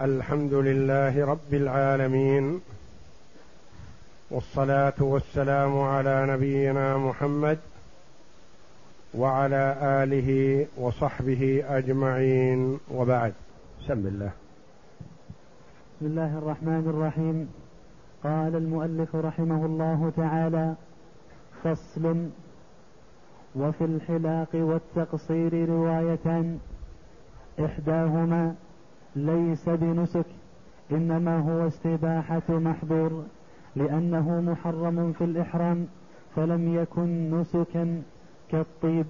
[0.00, 2.60] الحمد لله رب العالمين
[4.30, 7.58] والصلاة والسلام على نبينا محمد
[9.14, 12.78] وعلى آله وصحبه أجمعين.
[12.94, 13.32] وبعد
[13.86, 14.30] سم الله.
[15.96, 17.48] بسم الله الرحمن الرحيم.
[18.24, 20.74] قال المؤلف رحمه الله تعالى
[21.64, 22.28] فصل
[23.56, 26.58] وفي الحلاق والتقصير روايتان
[27.64, 28.54] إحداهما
[29.16, 30.26] ليس بنسك
[30.92, 33.24] إنما هو استباحة محظور
[33.76, 35.86] لأنه محرم في الإحرام
[36.36, 38.02] فلم يكن نسكا
[38.50, 39.06] كالطيب.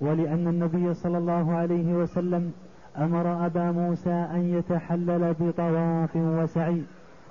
[0.00, 2.52] ولأن النبي صلى الله عليه وسلم
[2.98, 6.82] أمر أبا موسى أن يتحلل بطواف وسعي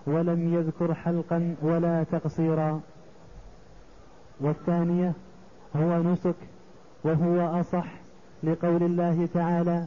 [0.08, 2.82] ولم يذكر حلقا ولا تقصيرا.
[4.42, 5.14] والثانية
[5.76, 6.36] هو نسك
[7.04, 7.86] وهو أصح
[8.44, 9.86] لقول الله تعالى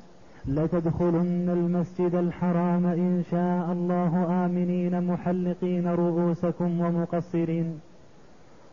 [0.48, 7.80] لتدخلن المسجد الحرام إن شاء الله آمنين محلقين رؤوسكم ومقصرين.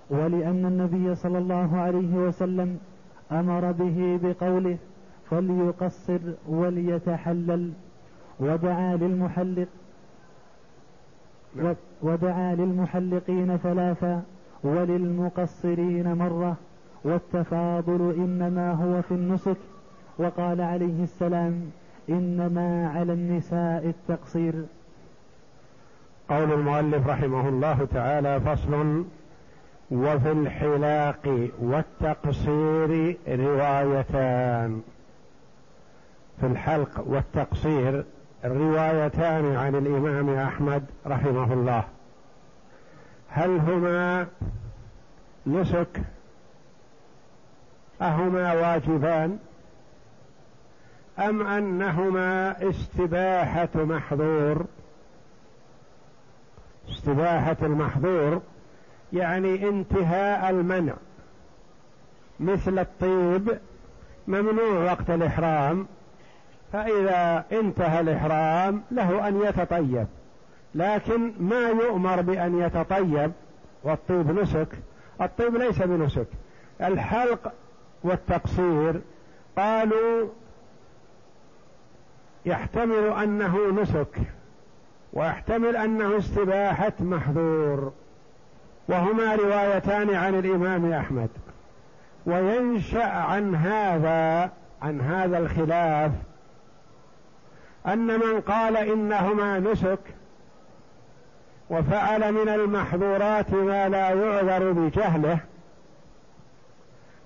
[0.09, 2.77] ولأن النبي صلى الله عليه وسلم
[3.31, 4.77] أمر به بقوله
[5.29, 7.71] فليقصر وليتحلل.
[8.39, 9.67] ودعا للمحلق
[12.01, 14.23] ودعا للمحلقين ثلاثا
[14.63, 16.55] وللمقصرين مرة.
[17.05, 19.57] والتفاضل إنما هو في النسك
[20.17, 21.71] وقال عليه السلام
[22.09, 24.53] إنما على النساء التقصير.
[26.29, 29.05] قول المؤلف رحمه الله تعالى فصل
[29.91, 34.81] وفي الحلاق والتقصير روايتان.
[36.39, 38.05] في الحلق والتقصير
[38.45, 41.83] روايتان عن الإمام أحمد رحمه الله.
[43.29, 44.27] هل هما
[45.47, 46.01] نسك؟
[48.01, 49.39] أهما واجبان؟
[51.19, 54.65] أم أنهما استباحة محظور؟
[56.89, 58.41] استباحة المحظور
[59.13, 60.93] يعني انتهاء المنع.
[62.39, 63.59] مثل الطيب
[64.27, 65.87] ممنوع وقت الإحرام
[66.73, 70.07] فإذا انتهى الإحرام له أن يتطيب
[70.75, 73.31] لكن ما يؤمر بأن يتطيب
[73.83, 74.67] والطيب نسك.
[75.21, 76.27] الطيب ليس بنسك.
[76.81, 77.53] الحلق
[78.03, 79.01] والتقصير
[79.57, 80.27] قالوا
[82.45, 84.17] يحتمل أنه نسك
[85.13, 87.91] ويحتمل أنه استباحة محظور
[88.87, 91.29] وهما روايتان عن الإمام أحمد.
[92.25, 96.11] وينشأ عن هذا عن هذا الخلاف
[97.87, 99.99] أن من قال إنهما نسك
[101.69, 105.39] وفعل من المحظورات ما لا يعذر بجهله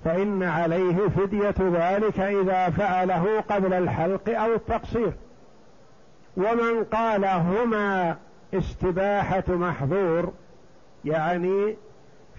[0.05, 5.13] فإن عليه فدية ذلك إذا فعله قبل الحلق أو التقصير.
[6.37, 8.15] ومن قال هما
[8.53, 10.33] استباحة محظور
[11.05, 11.75] يعني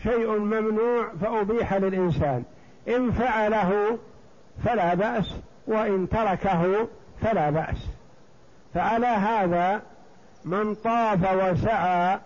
[0.02, 2.44] شيء ممنوع فأبيح للإنسان.
[2.88, 3.98] إن فعله
[4.64, 5.34] فلا بأس
[5.66, 6.88] وإن تركه
[7.22, 7.86] فلا بأس.
[8.74, 9.82] فعلى هذا
[10.44, 12.18] من طاف وسعى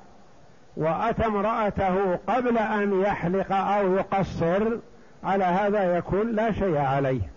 [0.77, 4.77] وأتى امرأته قبل أن يحلق أو يقصر
[5.25, 7.31] على هذا يكون لا شيء عليه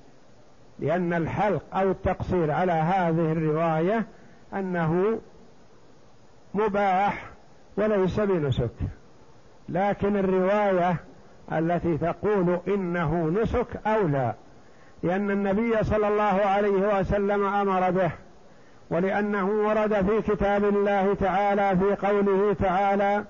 [0.80, 4.06] لأن الحلق أو التقصير على هذه الرواية
[4.54, 5.20] أنه
[6.54, 7.30] مباح
[7.78, 8.72] وليس بنسك.
[9.70, 10.96] لكن الرواية
[11.52, 14.34] التي تقول إنه نسك أولى
[15.04, 18.12] لأن النبي صلى الله عليه وسلم أمر به
[18.90, 23.24] ولأنه ورد في كتاب الله تعالى في قوله تعالى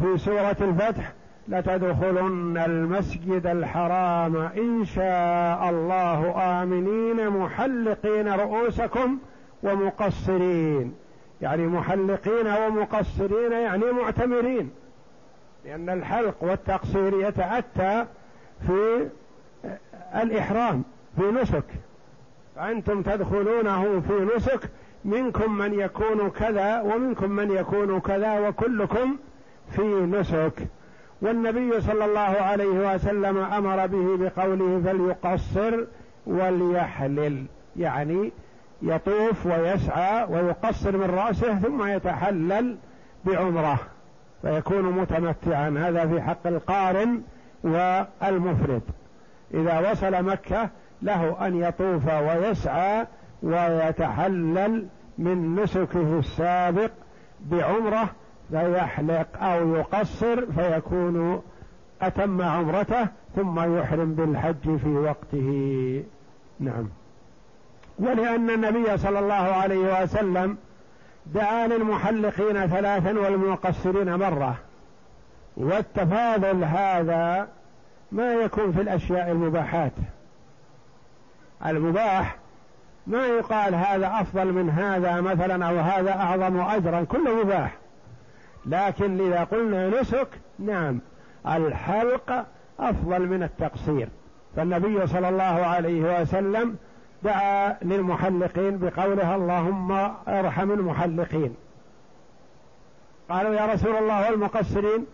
[0.00, 1.12] في سورة الفتح
[1.48, 9.18] لتدخلن المسجد الحرام إن شاء الله آمنين محلقين رؤوسكم
[9.62, 10.94] ومقصرين.
[11.40, 14.70] يعني محلقين ومقصرين يعني معتمرين.
[15.64, 18.06] لأن الحلق والتقصير يتأتى
[18.66, 19.08] في
[20.14, 20.82] الإحرام
[21.16, 21.64] في نسك.
[22.56, 24.60] فأنتم تدخلونه في نسك
[25.04, 29.16] منكم من يكون كذا ومنكم من يكون كذا وكلكم
[29.70, 30.68] في نسك.
[31.22, 35.84] والنبي صلى الله عليه وسلم أمر به بقوله فليقصر
[36.26, 38.32] وليحلل يعني
[38.82, 42.76] يطوف ويسعى ويقصر من رأسه ثم يتحلل
[43.24, 43.78] بعمرة
[44.42, 45.68] فيكون متمتعا.
[45.78, 47.22] هذا في حق القارن
[47.64, 48.82] والمفرد.
[49.54, 50.68] إذا وصل مكة
[51.02, 53.06] له أن يطوف ويسعى
[53.42, 54.86] ويتحلل
[55.18, 56.90] من نسكه السابق
[57.40, 58.08] بعمرة
[58.50, 61.42] فيحلق أو يقصر فيكون
[62.02, 63.06] أتم عمرته
[63.36, 66.04] ثم يحرم بالحج في وقته.
[66.60, 66.88] نعم.
[67.98, 70.56] ولأن النبي صلى الله عليه وسلم
[71.26, 74.56] دعا للمحلقين ثلاثا والمقصرين مرة.
[75.56, 77.48] والتفاضل هذا
[78.12, 79.92] ما يكون في الأشياء المباحات.
[81.66, 82.36] المباح
[83.06, 87.77] ما يقال هذا أفضل من هذا مثلا أو هذا أعظم أجرا كله مباح.
[88.68, 90.28] لكن إذا قلنا نسك
[90.58, 91.00] نعم
[91.46, 92.46] الحلق
[92.80, 94.08] أفضل من التقصير.
[94.56, 96.76] فالنبي صلى الله عليه وسلم
[97.22, 99.92] دعا للمحلقين بقولها اللهم
[100.28, 101.54] أرحم المحلقين.
[103.28, 105.06] قالوا يا رسول الله والمقصرين.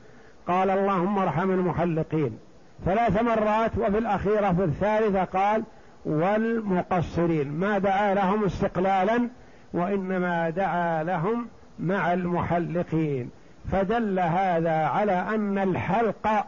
[0.49, 2.39] قال اللهم أرحم المحلقين.
[2.85, 5.63] ثلاث مرات وفي الأخيرة في الثالثة قال
[6.05, 7.53] والمقصرين.
[7.53, 9.29] ما دعا لهم استقلالا
[9.73, 11.47] وإنما دعا لهم
[11.79, 13.31] مع المحلقين.
[13.73, 16.47] فدل هذا على أن الحلق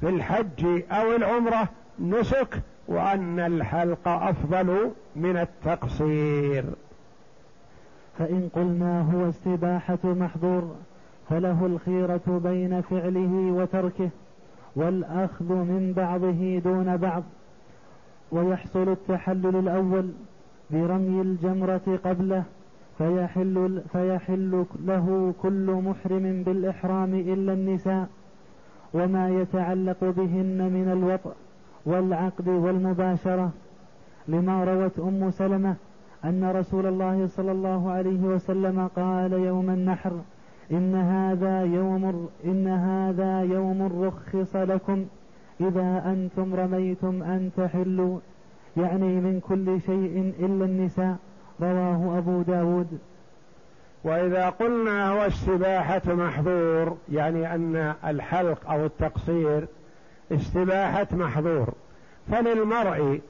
[0.00, 1.68] في الحج أو العمرة
[2.00, 6.64] نسك وأن الحلق أفضل من التقصير.
[8.18, 10.76] فإن قلنا هو استباحة محظور
[11.30, 14.10] فله الخيرة بين فعله وتركه
[14.76, 17.22] والأخذ من بعضه دون بعض
[18.32, 20.10] ويحصل التحلل الأول
[20.70, 22.44] برمي الجمرة قبله
[22.98, 28.08] فيحل, فيحل له كل محرم بالإحرام إلا النساء
[28.94, 31.32] وما يتعلق بهن من الوطء
[31.86, 33.52] والعقد والمباشرة
[34.28, 35.76] لما روت أم سلمة
[36.24, 40.12] أن رسول الله صلى الله عليه وسلم قال يوم النحر
[40.72, 45.04] إن هذا يوم إن هذا يوم رخص لكم
[45.60, 48.18] إذا أنتم رميتم أن تحلوا
[48.76, 51.16] يعني من كل شيء إلا النساء.
[51.60, 52.98] رواه أبو داود.
[54.04, 59.66] وإذا قلنا هو السباحة محظور يعني أن الحلق أو التقصير
[60.32, 61.68] استباحة محظور.
[62.32, 63.20] فللمرء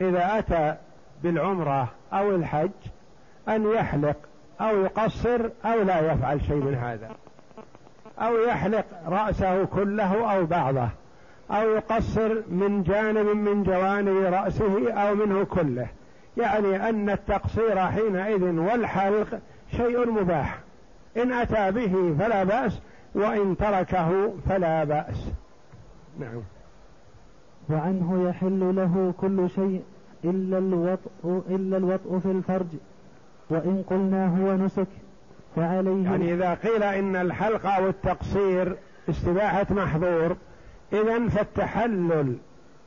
[0.00, 0.74] إذا أتى
[1.22, 2.70] بالعمرة أو الحج
[3.48, 4.16] أن يحلق
[4.60, 7.10] أو يقصر أو لا يفعل شيء من هذا.
[8.18, 10.88] أو يحلق رأسه كله أو بعضه.
[11.50, 15.86] أو يقصر من جانب من جوانب رأسه أو منه كله.
[16.36, 19.40] يعني أن التقصير حينئذ والحلق
[19.76, 20.58] شيء مباح.
[21.16, 22.78] إن أتى به فلا بأس
[23.14, 25.28] وإن تركه فلا بأس.
[26.18, 26.42] نعم.
[27.70, 29.82] وعنه يحل له كل شيء
[30.24, 32.66] إلا الوطء إلا الوطء في الفرج.
[33.50, 34.86] وإن قلنا هو نسك
[35.56, 38.76] فعليه يعني إذا قيل إن الحلق أو التقصير
[39.10, 40.36] استباحة محظور
[40.92, 42.36] إذا فالتحلل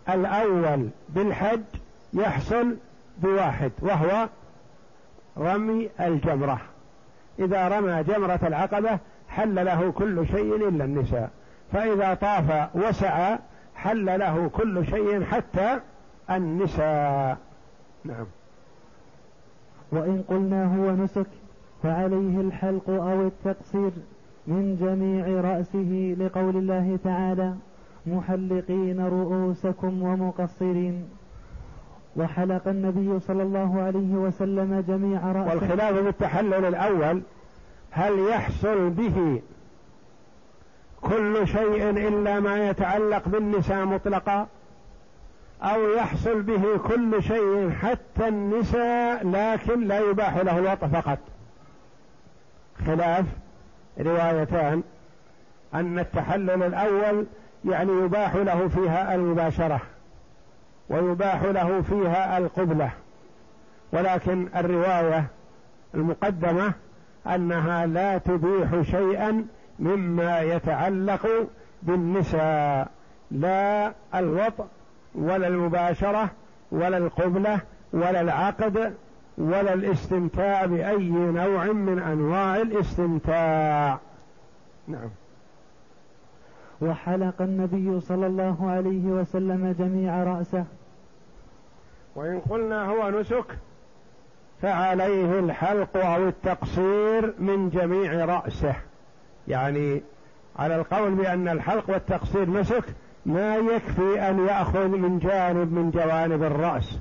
[0.10, 1.62] الأول بالحج
[2.14, 2.76] يحصل
[3.22, 4.30] بواحد وهو
[5.38, 6.62] رمي الجمرة.
[7.40, 9.00] إذا رمى جمرة العقبة
[9.30, 11.30] حل له كل شيء إلا النساء.
[11.72, 13.40] فإذا طاف وسعى
[13.76, 15.80] حل له كل شيء حتى
[16.30, 17.38] النساء.
[18.06, 18.26] نعم.
[19.92, 21.28] وإن قلنا هو نسك
[21.84, 23.92] فعليه الحلق أو التقصير
[24.48, 27.54] من جميع رأسه لقول الله تعالى
[28.06, 31.10] محلقين رؤوسكم ومقصرين.
[32.16, 35.50] وحلق النبي صلى الله عليه وسلم جميع رأسه.
[35.50, 37.22] والخلاف بالتحلل الأول
[37.92, 39.42] هل يحصل به
[41.02, 44.48] كل شيء إلا ما يتعلق بالنساء مطلقا؟
[45.62, 51.20] أو يحصل به كل شيء حتى النساء لكن لا يباح له الوطء فقط؟
[52.86, 53.26] خلاف
[54.00, 54.84] روايتان.
[55.74, 57.26] أن التحلل الأول
[57.66, 59.82] يعني يباح له فيها المباشرة.
[60.90, 62.92] ويباح له فيها القبلة.
[63.94, 65.26] ولكن الرواية
[65.96, 66.74] المقدمة
[67.28, 69.46] أنها لا تبيح شيئا
[69.80, 71.48] مما يتعلق
[71.84, 72.88] بالنساء
[73.32, 74.66] لا الوطء
[75.16, 76.30] ولا المباشرة
[76.72, 77.60] ولا القبلة
[77.94, 78.94] ولا العقد
[79.38, 84.00] ولا الاستمتاع بأي نوع من أنواع الاستمتاع.
[84.88, 85.10] نعم.
[86.82, 90.66] وحلق النبي صلى الله عليه وسلم جميع رأسه.
[92.18, 93.46] وإن قلنا هو نسك
[94.62, 98.76] فعليه الحلق أو التقصير من جميع رأسه.
[99.48, 100.04] يعني
[100.60, 102.84] على القول بأن الحلق والتقصير نسك
[103.26, 107.00] ما يكفي أن يأخذ من جانب من جوانب الرأس.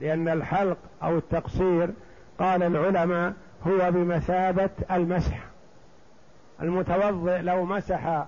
[0.00, 1.90] لأن الحلق أو التقصير
[2.38, 3.32] قال العلماء
[3.66, 5.38] هو بمثابة المسح.
[6.62, 8.26] المتوضئ لو مسح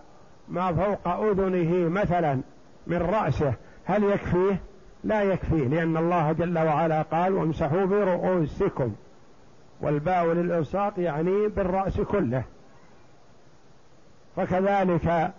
[0.48, 2.40] ما فوق أذنه مثلا
[2.86, 4.60] من رأسه هل يكفيه؟
[5.04, 8.92] لا يكفيه لأن الله جل وعلا قال وامسحوا برؤوسكم.
[9.80, 12.42] والباء للإلصاق يعني بالرأس كله.
[14.36, 15.32] فكذلك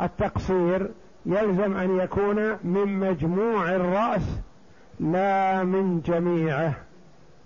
[0.00, 0.90] التقصير
[1.26, 4.40] يلزم أن يكون من مجموع الرأس
[5.00, 6.74] لا من جميعه.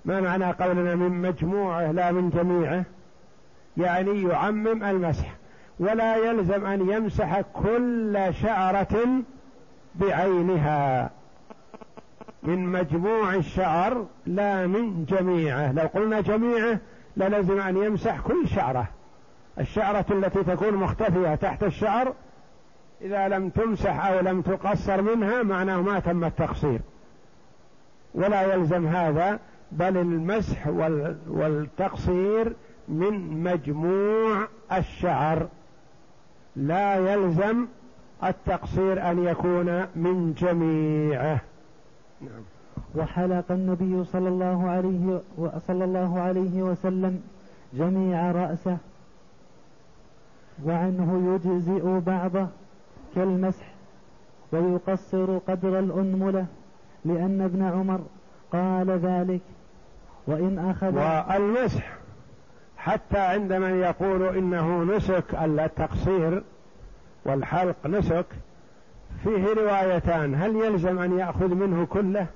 [0.05, 2.85] ما معنى قولنا من مجموعه لا من جميعه؟
[3.77, 5.35] يعني يعمم المسح.
[5.81, 9.09] ولا يلزم أن يمسح كل شعرة
[9.95, 11.11] بعينها.
[12.43, 15.73] من مجموع الشعر لا من جميعه.
[15.73, 16.79] لو قلنا جميعه
[17.17, 18.89] للزم أن يمسح كل شعره.
[19.61, 22.13] الشعرة التي تكون مختفية تحت الشعر
[23.01, 26.81] إذا لم تمسح أو لم تقصر منها معناه ما تم التقصير.
[28.15, 29.39] ولا يلزم هذا
[29.73, 30.67] بل المسح
[31.29, 32.53] والتقصير
[32.89, 35.47] من مجموع الشعر.
[36.57, 37.67] لا يلزم
[38.25, 41.41] التقصير أن يكون من جميعه.
[42.21, 42.43] نعم.
[42.95, 45.21] وحلق النبي صلى الله عليه
[45.67, 47.23] صلى الله عليه وسلم
[47.75, 48.77] جميع رأسه
[50.65, 52.47] وعنه يجزئ بعضه
[53.15, 53.73] كالمسح
[54.53, 56.47] ويقصر قدر الأنملة
[57.05, 58.01] لأن ابن عمر
[58.53, 59.41] قال ذلك
[60.27, 61.97] وإن أخذ والمسح
[62.77, 66.43] حتى عند من يقول إنه نسك التقصير
[67.25, 68.27] والحلق نسك
[69.25, 72.27] فيه روايتان هل يلزم أن يأخذ منه كله؟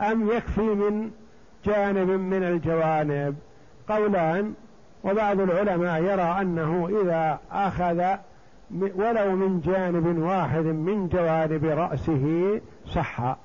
[0.00, 1.10] أم يكفي من
[1.64, 3.36] جانب من الجوانب؟
[3.88, 4.54] قولان
[5.04, 8.16] وبعض العلماء يرى أنه إذا أخذ
[8.70, 13.36] ولو من جانب واحد من جوانب رأسه صح.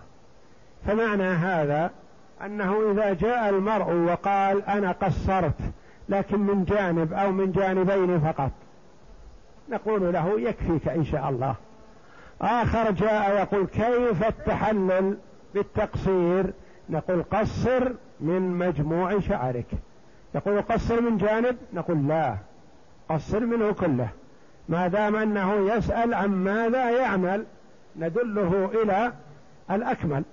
[0.86, 1.92] فمعنى هذا
[2.46, 5.60] أنه إذا جاء المرء وقال أنا قصرت
[6.10, 8.52] لكن من جانب أو من جانبين فقط
[9.70, 11.56] نقول له يكفيك إن شاء الله.
[12.42, 15.18] آخر جاء يقول كيف التحلل
[15.54, 16.54] بالتقصير؟
[16.90, 19.68] نقول قصر من مجموع شعرك.
[20.36, 22.38] يقول قصر من جانب؟ نقول لا.
[23.10, 24.10] قصر منه كله.
[24.70, 27.46] ما دام أنه يسأل عن ماذا يعمل
[27.96, 29.14] ندله إلى
[29.72, 30.24] الأكمل.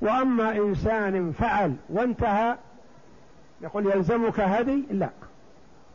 [0.00, 2.56] وأما إنسان فعل وانتهى
[3.62, 5.10] نقول يلزمك هدي؟ لا.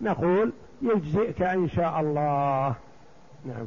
[0.01, 0.51] نقول
[0.81, 2.75] يجزئك إن شاء الله.
[3.45, 3.65] نعم.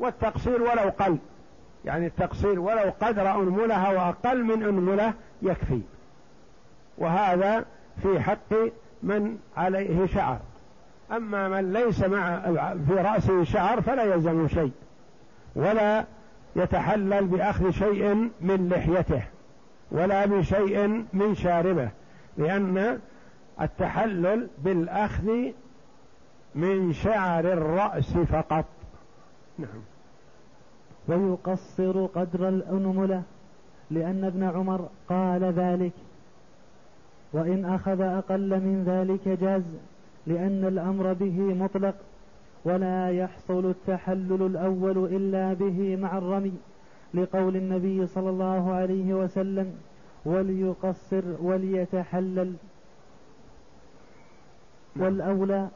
[0.00, 1.16] والتقصير ولو قل.
[1.84, 5.80] يعني التقصير ولو قدر أنملة وأقل من أنملة يكفي.
[6.98, 7.64] وهذا
[8.02, 8.54] في حق
[9.02, 10.38] من عليه شعر.
[11.12, 12.40] أما من ليس مع
[12.88, 14.72] في رأسه شعر فلا يلزم شيء.
[15.54, 16.04] ولا
[16.56, 19.22] يتحلل بأخذ شيء من لحيته.
[19.90, 21.88] ولا بشيء من شاربه.
[22.38, 23.00] لأن
[23.60, 25.28] التحلل بالأخذ
[26.54, 28.64] من شعر الرأس فقط.
[29.58, 29.89] نعم.
[31.10, 33.22] ويقصر قدر الأنملة
[33.90, 35.92] لأن ابن عمر قال ذلك.
[37.32, 39.62] وإن أخذ أقل من ذلك جاز
[40.26, 41.94] لأن الأمر به مطلق
[42.64, 46.52] ولا يحصل التحلل الأول إلا به مع الرمي
[47.14, 49.72] لقول النبي صلى الله عليه وسلم
[50.24, 52.54] وليقصر وليتحلل.
[54.96, 55.68] والأولى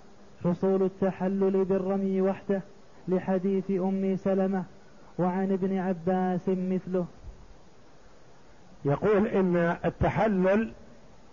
[0.44, 2.62] حصول التحلل بالرمي وحده
[3.08, 4.64] لحديث أم سلمة
[5.18, 7.06] وعن ابن عباس مثله.
[8.84, 10.72] يقول إن التحلل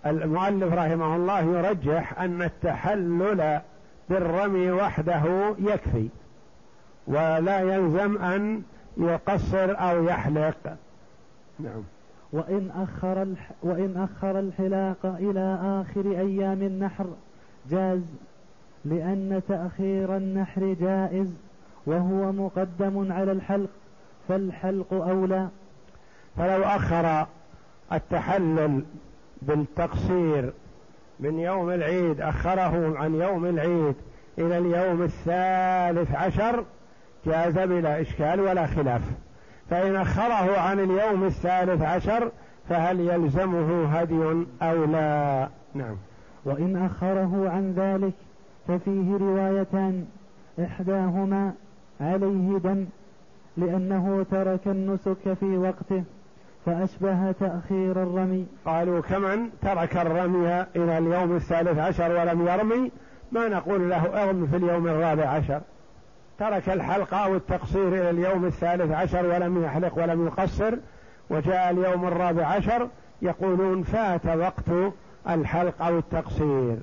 [0.05, 3.61] المؤلف رحمه الله يرجح أن التحلل
[4.09, 6.07] بالرمي وحده يكفي
[7.07, 8.61] ولا يلزم أن
[8.97, 10.77] يقصر أو يحلق.
[11.59, 11.83] نعم.
[12.33, 17.05] وإن أخر الح وإن أخر الحلاق إلى آخر أيام النحر
[17.69, 18.01] جاز
[18.85, 21.27] لأن تأخير النحر جائز.
[21.85, 23.69] وهو مقدم على الحلق
[24.27, 25.47] فالحلق أولى.
[26.37, 27.27] فلو أخر
[27.93, 28.83] التحلل
[29.41, 30.53] بالتقصير
[31.19, 33.95] من يوم العيد أخره عن يوم العيد
[34.37, 36.65] إلى اليوم الثالث عشر
[37.25, 39.01] جاز بلا إشكال ولا خلاف.
[39.69, 42.31] فإن أخره عن اليوم الثالث عشر
[42.69, 45.95] فهل يلزمه هدي أو لا؟ نعم.
[46.45, 48.13] وإن أخره عن ذلك
[48.67, 50.05] ففيه روايتان
[50.59, 51.53] إحداهما
[52.01, 52.85] عليه دم
[53.57, 56.03] لأنه ترك النسك في وقته
[56.65, 58.45] فأشبه تأخير الرمي.
[58.65, 62.91] قالوا كمن ترك الرمي إلى اليوم الثالث عشر ولم يرمي؟
[63.31, 65.61] ما نقول له ارم في اليوم الرابع عشر.
[66.39, 70.75] ترك الحلق أو التقصير إلى اليوم الثالث عشر ولم يحلق ولم يقصر.
[71.29, 72.87] وجاء اليوم الرابع عشر
[73.21, 74.93] يقولون فات وقت
[75.29, 76.77] الحلق أو التقصير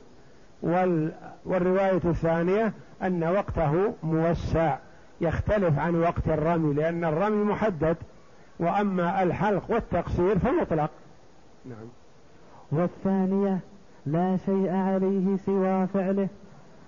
[0.63, 1.13] وال
[1.45, 2.73] والرواية الثانية
[3.03, 4.77] أن وقته موسع.
[5.21, 7.97] يختلف عن وقت الرمي لأن الرمي محدد
[8.59, 10.91] وأما الحلق والتقصير فمطلق.
[11.65, 11.89] نعم.
[12.73, 13.59] والثانية
[14.07, 16.29] لا شيء عليه سوى فعله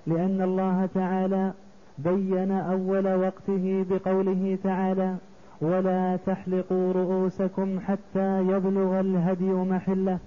[0.07, 1.53] لأن الله تعالى
[1.99, 5.17] بين أول وقته بقوله تعالى
[5.61, 10.19] ولا تحلقوا رؤوسكم حتى يبلغ الهدي محله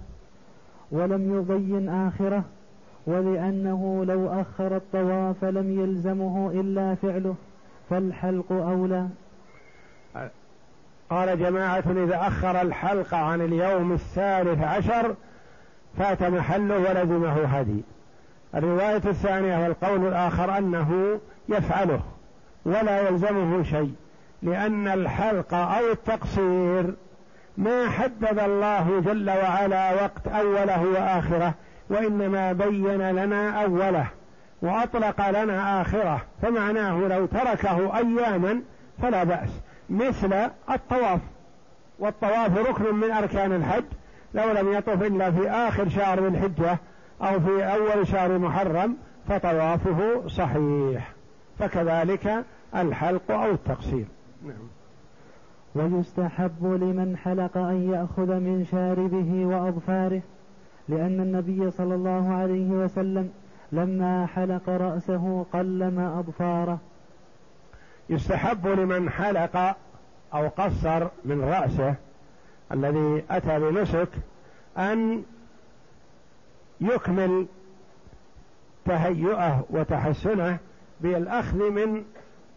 [0.90, 2.44] ولم يبين آخرة
[3.06, 7.34] ولأنه لو أخر الطواف لم يلزمه إلا فعله.
[7.90, 9.08] فالحلق أولى.
[11.10, 15.14] قال جماعة إذا أخر الحلق عن اليوم الثالث عشر
[15.98, 17.82] فات محله ولزمه هدي.
[18.54, 22.00] الرواية الثانية والقول الآخر أنه يفعله
[22.64, 23.94] ولا يلزمه شيء
[24.42, 26.94] لأن الحلق أو التقصير
[27.56, 31.54] ما حدد الله جل وعلا وقت أوله وآخره
[31.90, 34.06] وإنما بين لنا أوله.
[34.64, 38.62] وأطلق لنا آخرة فمعناه لو تركه أياما
[39.02, 39.50] فلا بأس.
[39.90, 40.32] مثل
[40.70, 41.20] الطواف.
[41.98, 43.84] والطواف ركن من أركان الحج.
[44.34, 46.78] لو لم يطف إلا في آخر شهر من الحجة
[47.22, 48.96] أو في أول شهر محرم
[49.28, 51.12] فطوافه صحيح.
[51.58, 52.44] فكذلك
[52.74, 54.06] الحلق أو التقصير.
[54.46, 54.68] نعم.
[55.74, 60.22] ويستحب لمن حلق أن يأخذ من شاربه وأظفاره
[60.88, 63.30] لأن النبي صلى الله عليه وسلم
[63.72, 66.78] لما حلق رأسه قلم أظفاره.
[68.10, 69.76] يستحب لمن حلق
[70.34, 71.94] أو قصر من رأسه
[72.72, 74.08] الذي أتى بنسك
[74.78, 75.22] أن
[76.80, 77.46] يكمل
[78.84, 80.58] تهيئه وتحسنه
[81.00, 82.04] بالأخذ من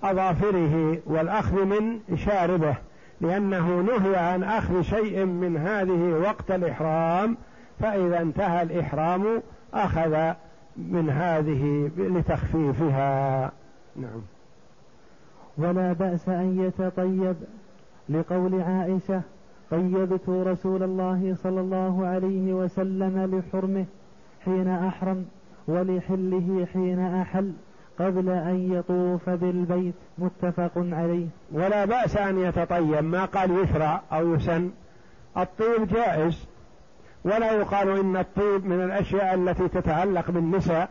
[0.03, 2.75] أظافره والأخذ من شاربه
[3.21, 7.37] لأنه نهي عن أخذ شيء من هذه وقت الإحرام
[7.79, 9.41] فإذا انتهى الإحرام
[9.73, 10.33] أخذ
[10.77, 13.51] من هذه لتخفيفها.
[13.95, 14.21] نعم.
[15.57, 17.35] ولا بأس أن يتطيب
[18.09, 19.21] لقول عائشة
[19.71, 23.85] طيبت رسول الله صلى الله عليه وسلم لحرمه
[24.45, 25.25] حين أحرم
[25.67, 27.53] ولحله حين أحل
[27.99, 31.27] قبل أن يطوف بالبيت متفق عليه.
[31.51, 34.69] ولا بأس أن يتطيب ما قال يشرع أو يسن.
[35.37, 36.47] الطيب جائز
[37.27, 40.89] ولا يقال إن الطيب من الأشياء التي تتعلق بالنساء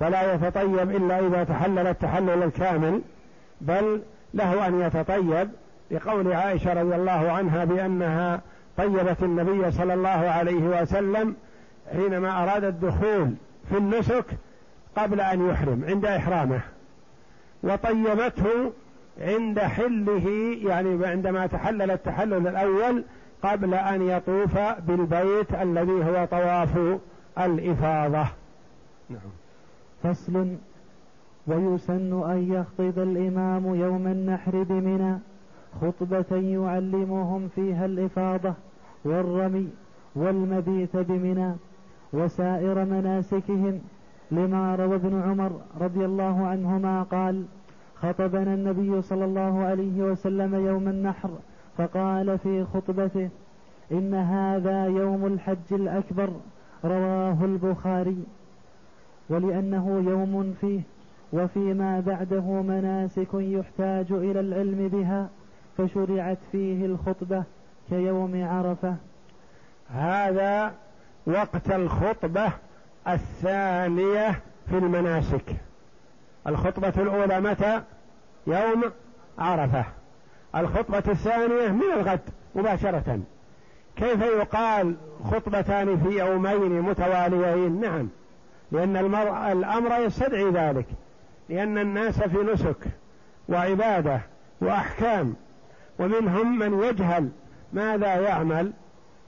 [0.00, 3.00] فلا يتطيب إلا إذا تحلل التحلل الكامل
[3.60, 4.02] بل
[4.34, 5.48] له أن يتطيب
[5.90, 8.40] لقول عائشة رضي الله عنها بأنها
[8.76, 11.36] طيبت النبي صلى الله عليه وسلم
[11.92, 13.34] حينما أراد الدخول
[13.70, 14.24] في النسك
[14.96, 16.60] قبل أن يحرم عند إحرامه.
[17.62, 18.72] وطيبته
[19.20, 23.04] عند حله يعني عندما تحلل التحلل الأول
[23.42, 26.98] قبل أن يطوف بالبيت الذي هو طواف
[27.38, 28.26] الإفاضة.
[29.10, 29.30] نعم.
[30.02, 30.56] فصل.
[31.46, 35.18] ويسن أن يخطب الإمام يوم النحر بمنى
[35.80, 38.54] خطبة يعلمهم فيها الإفاضة
[39.04, 39.68] والرمي
[40.14, 41.52] والمبيت بمنى
[42.12, 43.80] وسائر مناسكهم.
[44.30, 47.44] لما روى ابن عمر رضي الله عنهما قال
[48.02, 51.30] خطبنا النبي صلى الله عليه وسلم يوم النحر
[51.80, 53.28] فقال في خطبته
[53.92, 56.30] إن هذا يوم الحج الأكبر
[56.84, 58.24] رواه البخاري
[59.28, 60.80] ولأنه يوم فيه
[61.32, 65.28] وفيما بعده مناسك يحتاج إلى العلم بها
[65.78, 67.44] فشرعت فيه الخطبة
[67.88, 68.96] كيوم عرفة.
[69.94, 70.74] هذا
[71.26, 72.52] وقت الخطبة
[73.08, 74.30] الثانية
[74.68, 75.56] في المناسك.
[76.46, 77.82] الخطبة الأولى متى؟
[78.46, 78.82] يوم
[79.38, 79.84] عرفة.
[80.56, 82.20] الخطبة الثانية من الغد
[82.54, 83.20] مباشرة.
[83.96, 84.96] كيف يقال
[85.30, 88.08] خطبتان في يومين متواليين؟ نعم
[88.72, 90.86] لأن المرء الأمر يستدعي ذلك
[91.48, 92.76] لأن الناس في نسك
[93.48, 94.20] وعبادة
[94.60, 95.34] وأحكام
[95.98, 97.28] ومنهم من يجهل
[97.72, 98.72] ماذا يعمل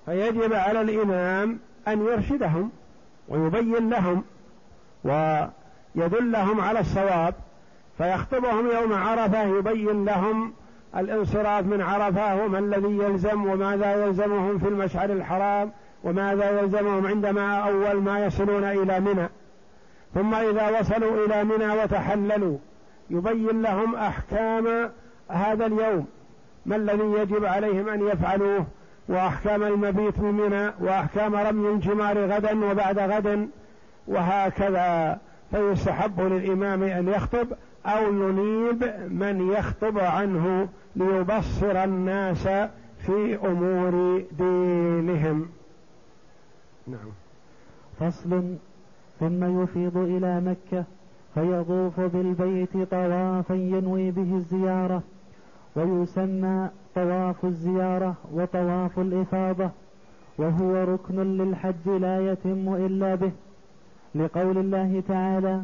[0.07, 1.59] فيجب على الإمام
[1.89, 2.71] أن يرشدهم
[3.29, 4.25] ويبين لهم
[5.05, 7.35] ويدلهم على الصواب
[7.99, 10.53] فيخطبهم يوم عرفة يبين لهم
[10.97, 15.71] الانصراف من عرفة وما الذي يلزم وماذا يلزمهم في المشعر الحرام
[16.05, 19.29] وماذا يلزمهم عندما أول ما يصلون إلى منى.
[20.15, 22.59] ثم إذا وصلوا إلى منى وتحللوا
[23.11, 24.91] يبين لهم أحكام
[25.29, 26.07] هذا اليوم.
[26.67, 28.67] ما الذي يجب عليهم أن يفعلوه؟
[29.09, 33.49] وأحكام المبيت بمنى وأحكام رمي الجمار غدا وبعد غد
[34.09, 35.19] وهكذا.
[35.51, 37.47] فيستحب للإمام أن يخطب
[37.87, 42.49] أو ينيب من يخطب عنه ليبصر الناس
[43.07, 45.49] في أمور دينهم.
[46.87, 47.11] نعم.
[48.01, 48.57] فصل
[49.21, 50.85] ثم يفيض إلى مكة
[51.35, 55.03] فيطوف بالبيت طوافا ينوي به الزيارة
[55.77, 59.71] ويسمى طواف الزيارة وطواف الإفاضة
[60.39, 63.33] وهو ركن للحج لا يتم إلا به
[64.15, 65.63] لقول الله تعالى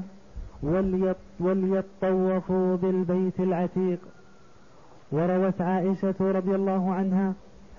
[1.41, 3.99] وليطوفوا بالبيت العتيق.
[5.13, 7.33] وروت عائشة رضي الله عنها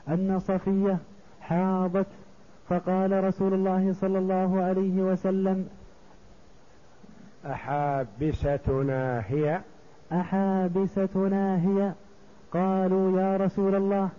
[0.10, 0.98] أن صفية
[1.42, 2.08] حاضت
[2.70, 5.68] فقال رسول الله صلى الله عليه وسلم
[7.46, 9.62] أحابستنا هي؟
[10.12, 11.92] أحابستنا هي.
[12.54, 14.10] قالوا يا رسول الله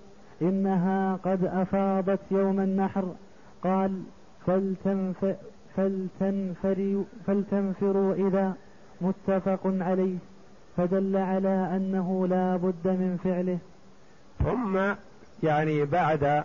[0.43, 3.05] إنها قد أفاضت يوم النحر.
[3.65, 4.03] قال
[4.47, 5.37] فلتنف
[5.77, 8.55] فلتنفروا, فلتنفروا إذا
[9.01, 10.17] متفق عليه
[10.77, 13.59] فدل على أنه لا بد من فعله.
[14.39, 14.95] ثم
[15.43, 16.45] يعني بعد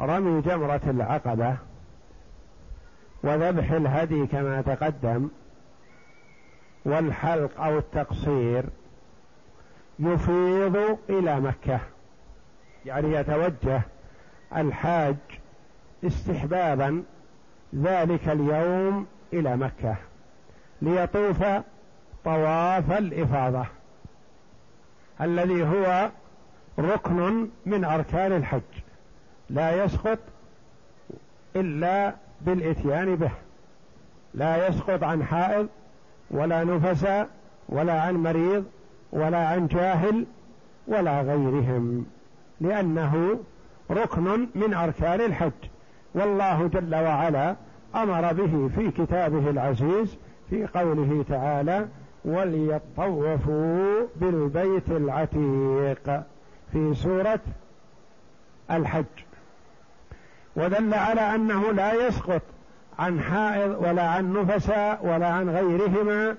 [0.00, 1.56] رمي جمرة العقبة
[3.22, 5.28] وذبح الهدي كما تقدم
[6.84, 8.64] والحلق أو التقصير
[9.98, 11.80] يفيض إلى مكة.
[12.86, 13.82] يعني يتوجه
[14.56, 15.16] الحاج
[16.04, 17.02] استحبابا
[17.82, 19.96] ذلك اليوم إلى مكة
[20.82, 21.44] ليطوف
[22.24, 23.66] طواف الإفاضة
[25.20, 26.10] الذي هو
[26.78, 28.60] ركن من أركان الحج
[29.50, 30.18] لا يسقط
[31.56, 33.30] إلا بالإتيان به
[34.34, 35.68] لا يسقط عن حائض
[36.30, 37.06] ولا نفس
[37.68, 38.64] ولا عن مريض
[39.12, 40.26] ولا عن جاهل
[40.86, 42.06] ولا غيرهم
[42.60, 43.40] لأنه
[43.90, 45.52] ركن من أركان الحج.
[46.14, 47.56] والله جل وعلا
[47.94, 50.18] أمر به في كتابه العزيز
[50.50, 51.86] في قوله تعالى
[52.24, 56.22] وليطوفوا بالبيت العتيق
[56.72, 57.40] في سورة
[58.70, 59.04] الحج.
[60.56, 62.42] ودل على أنه لا يسقط
[62.98, 66.36] عن حائض ولا عن نفساء ولا عن غيرهما.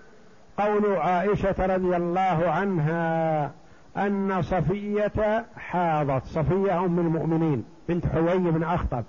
[0.57, 3.51] قول عائشة رضي الله عنها
[3.97, 6.25] أن صفية حاضت.
[6.25, 9.03] صفية أم المؤمنين بنت حوي بن أخطب.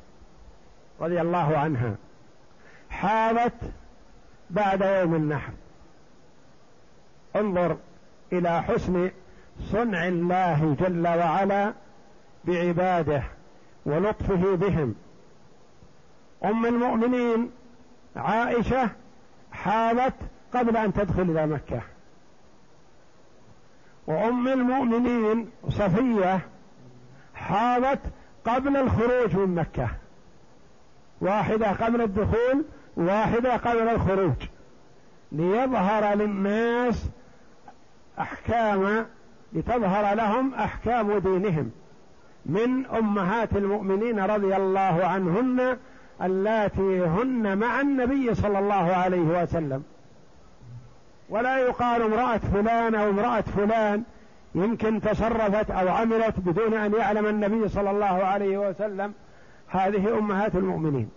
[1.01, 1.95] رضي الله عنها
[2.91, 3.73] حاضت
[4.51, 5.53] بعد يوم النحر.
[7.37, 7.77] انظر
[8.33, 9.11] إلى حسن
[9.73, 11.73] صنع الله جل وعلا
[12.45, 13.23] بعباده
[13.87, 14.95] ولطفه بهم.
[16.45, 17.51] أم المؤمنين
[18.17, 18.91] عائشة
[19.53, 20.15] حالت
[20.55, 21.83] قبل أن تدخل إلى مكة.
[24.07, 26.41] وأم المؤمنين صفية
[27.35, 28.01] حاضت
[28.45, 29.91] قبل الخروج من مكة.
[31.21, 32.65] واحدة قبل الدخول
[32.97, 34.35] واحدة قبل الخروج.
[35.33, 37.09] ليظهر للناس
[38.21, 39.07] أحكام
[39.53, 41.71] لتظهر لهم أحكام دينهم.
[42.47, 45.77] من أمهات المؤمنين رضي الله عنهن
[46.23, 49.83] اللاتي هن مع النبي صلى الله عليه وسلم.
[51.29, 54.03] ولا يقال امرأة فلان أو امرأة فلان
[54.55, 59.13] يمكن تصرفت أو عملت بدون أن يعلم النبي صلى الله عليه وسلم.
[59.69, 61.11] هذه أمهات المؤمنين.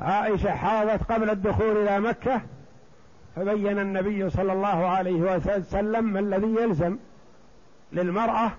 [0.00, 2.40] عائشة حاضت قبل الدخول إلى مكة
[3.36, 6.96] فبين النبي صلى الله عليه وسلم ما الذي يلزم
[7.92, 8.50] للمرأة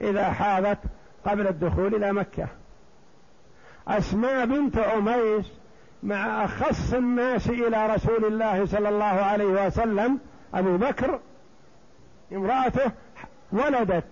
[0.00, 0.78] إذا حاضت
[1.26, 2.48] قبل الدخول إلى مكة.
[3.88, 5.52] أسماء بنت عميس
[6.02, 10.18] مع أخص الناس إلى رسول الله صلى الله عليه وسلم
[10.54, 11.20] أبو بكر
[12.32, 12.92] امرأته
[13.52, 14.08] ولدت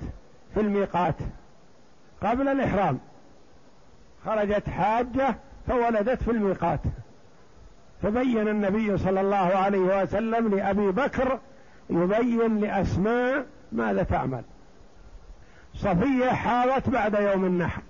[0.55, 1.15] في الميقات
[2.23, 2.99] قبل الإحرام.
[4.29, 5.37] خرجت حاجة
[5.67, 6.81] فولدت في الميقات.
[8.03, 11.38] فبين النبي صلى الله عليه وسلم لأبي بكر
[11.91, 14.43] يبين لأسماء ماذا تعمل.
[15.75, 17.83] صفية حاضت بعد يوم النحر.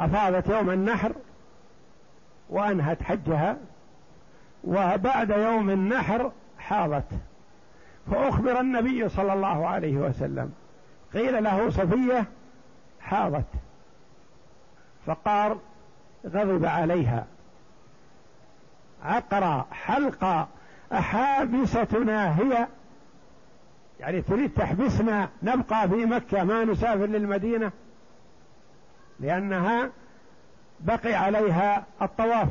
[0.00, 1.12] أفاضت يوم النحر
[2.50, 3.56] وأنهت حجها
[4.64, 7.08] وبعد يوم النحر حاضت.
[8.10, 10.52] فأخبر النبي صلى الله عليه وسلم
[11.14, 12.24] قيل له صفية
[13.00, 13.44] حاضت.
[15.06, 15.58] فقال
[16.26, 17.26] غضب عليها.
[19.04, 20.48] عقر حلق
[20.92, 22.66] أحابستنا هي.
[24.00, 27.72] يعني تريد تحبسنا نبقى في مكة ما نسافر للمدينة؟
[29.20, 29.90] لأنها
[30.80, 32.48] بقي عليها الطواف.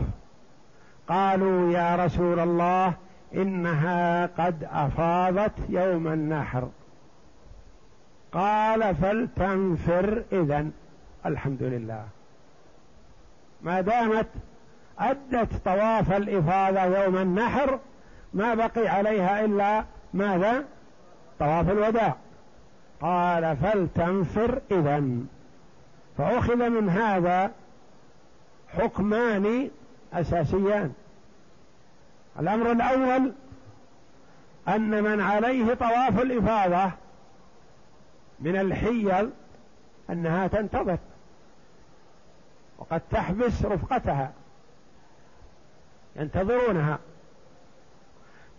[1.07, 2.93] قالوا يا رسول الله
[3.35, 6.69] إنها قد أفاضت يوم النحر.
[8.31, 10.69] قال فلتنفر إذا
[11.25, 12.05] الحمد لله.
[13.63, 14.27] ما دامت
[14.99, 17.79] أدت طواف الإفاضة يوم النحر
[18.33, 20.65] ما بقي عليها إلا ماذا؟
[21.39, 22.15] طواف الوداع.
[23.01, 25.03] قال فلتنفر إذا
[26.17, 27.51] فأخذ من هذا
[28.77, 29.69] حكمان
[30.13, 30.93] أساسيان.
[32.39, 33.31] الأمر الأول
[34.67, 36.91] أن من عليه طواف الإفاضة
[38.39, 39.29] من الحيل
[40.09, 40.97] أنها تنتظر.
[42.83, 44.31] وقد تحبس رفقتها.
[46.15, 46.99] ينتظرونها.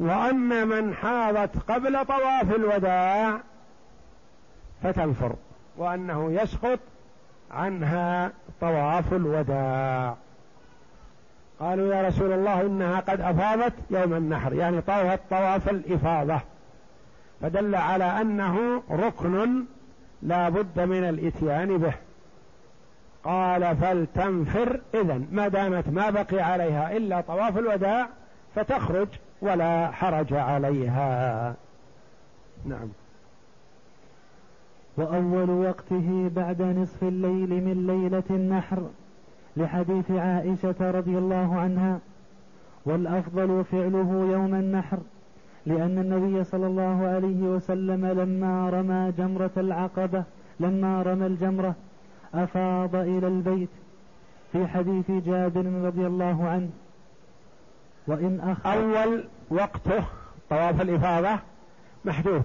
[0.01, 3.41] وأن من حاضت قبل طواف الوداع
[4.83, 5.35] فتنفر
[5.77, 6.79] وأنه يسقط
[7.51, 10.17] عنها طواف الوداع.
[11.61, 16.41] قالوا يا رسول الله إنها قد أفاضت يوم النحر يعني طوفت طواف الإفاضة.
[17.41, 19.65] فدل على أنه ركن
[20.23, 21.95] لا بد من الإتيان به.
[23.25, 28.09] قال فلتنفر إذا ما دامت ما بقي عليها إلا طواف الوداع
[28.55, 29.09] فتخرج
[29.41, 31.55] ولا حرج عليها.
[32.65, 32.89] نعم.
[34.97, 38.83] وأول وقته بعد نصف الليل من ليلة النحر
[39.57, 41.99] لحديث عائشة رضي الله عنها
[42.87, 44.99] والأفضل فعله يوم النحر
[45.67, 50.25] لأن النبي صلى الله عليه وسلم لما رمى جمرة العقبة
[50.61, 51.75] لما رمى الجمرة
[52.35, 53.69] أفاض إلى البيت
[54.53, 56.71] في حديث جابر رضي الله عنه.
[58.07, 60.05] وإن أخر أول وقته
[60.51, 61.39] طواف الإفاضة
[62.05, 62.45] محدود.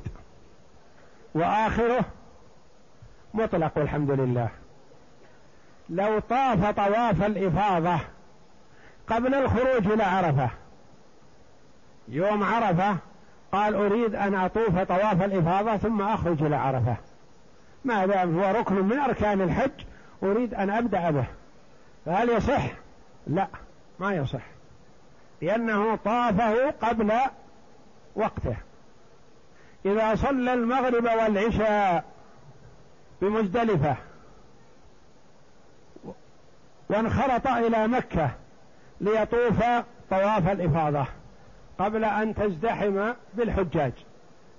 [1.33, 2.05] وآخره
[3.33, 4.49] مطلق والحمد لله.
[5.89, 7.99] لو طاف طواف الإفاضة
[9.07, 10.49] قبل الخروج إلى عرفة.
[12.07, 12.97] يوم عرفة
[13.51, 16.95] قال أريد أن أطوف طواف الإفاضة ثم أخرج إلى عرفة.
[17.85, 19.71] ما دام هو ركن من أركان الحج
[20.23, 21.25] أريد أن أبدأ به.
[22.05, 22.65] فهل يصح؟
[23.27, 23.47] لا
[23.99, 24.43] ما يصح.
[25.41, 27.13] لأنه طافه قبل
[28.15, 28.55] وقته.
[29.85, 32.05] إذا صلى المغرب والعشاء
[33.21, 33.95] بمزدلفة
[36.89, 38.31] وانخرط إلى مكة
[39.01, 39.63] ليطوف
[40.09, 41.05] طواف الإفاضة
[41.79, 43.93] قبل أن تزدحم بالحجاج.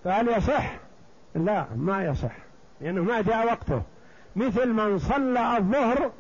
[0.05, 0.73] فهل يصح؟
[1.35, 2.50] لا ما يصح.
[2.81, 3.83] لأنه ما جاء وقته.
[4.37, 6.11] مثل من صلى الظهر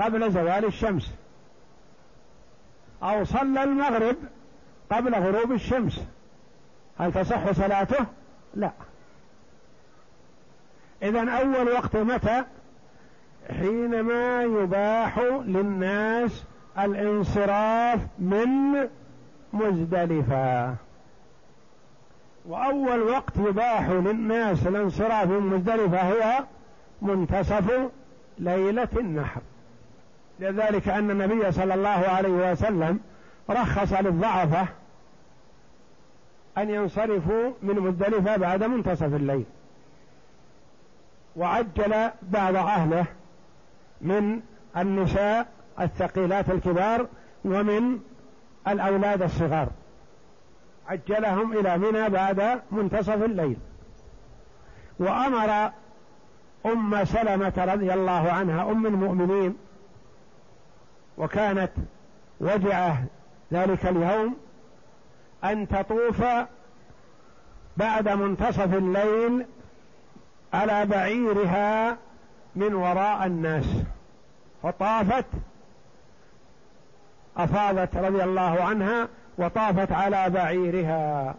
[0.00, 1.14] قبل زوال الشمس.
[3.02, 4.16] أو صلى المغرب
[4.90, 6.04] قبل غروب الشمس.
[6.98, 8.06] هل تصح صلاته؟
[8.54, 8.70] لا.
[11.02, 12.44] إذا أول وقت متى؟
[13.50, 16.44] حينما يباح للناس
[16.78, 18.48] الانصراف من
[19.52, 20.74] مزدلفة.
[22.46, 26.44] وأول وقت يباح للناس الانصراف من مزدلفة هو
[27.02, 27.90] منتصف
[28.38, 29.40] ليلة النحر.
[30.40, 33.00] لذلك أن النبي صلى الله عليه وسلم
[33.50, 34.66] رخص للضعفة
[36.58, 39.44] أن ينصرفوا من مزدلفة بعد منتصف الليل.
[41.36, 43.06] وعجل بعض أهله
[44.00, 44.40] من
[44.76, 45.46] النساء
[45.80, 47.06] الثقيلات الكبار
[47.44, 47.98] ومن
[48.68, 49.68] الأولاد الصغار.
[50.92, 53.56] عجلهم إلى منى بعد منتصف الليل.
[54.98, 55.72] وأمر
[56.66, 59.56] أم سلمة رضي الله عنها أم المؤمنين
[61.18, 61.70] وكانت
[62.40, 63.04] وجعه
[63.52, 64.36] ذلك اليوم
[65.44, 66.24] أن تطوف
[67.76, 69.46] بعد منتصف الليل
[70.54, 71.96] على بعيرها
[72.56, 73.64] من وراء الناس.
[74.62, 75.26] فطافت
[77.36, 81.34] أفاضت رضي الله عنها وطافت على بعيرها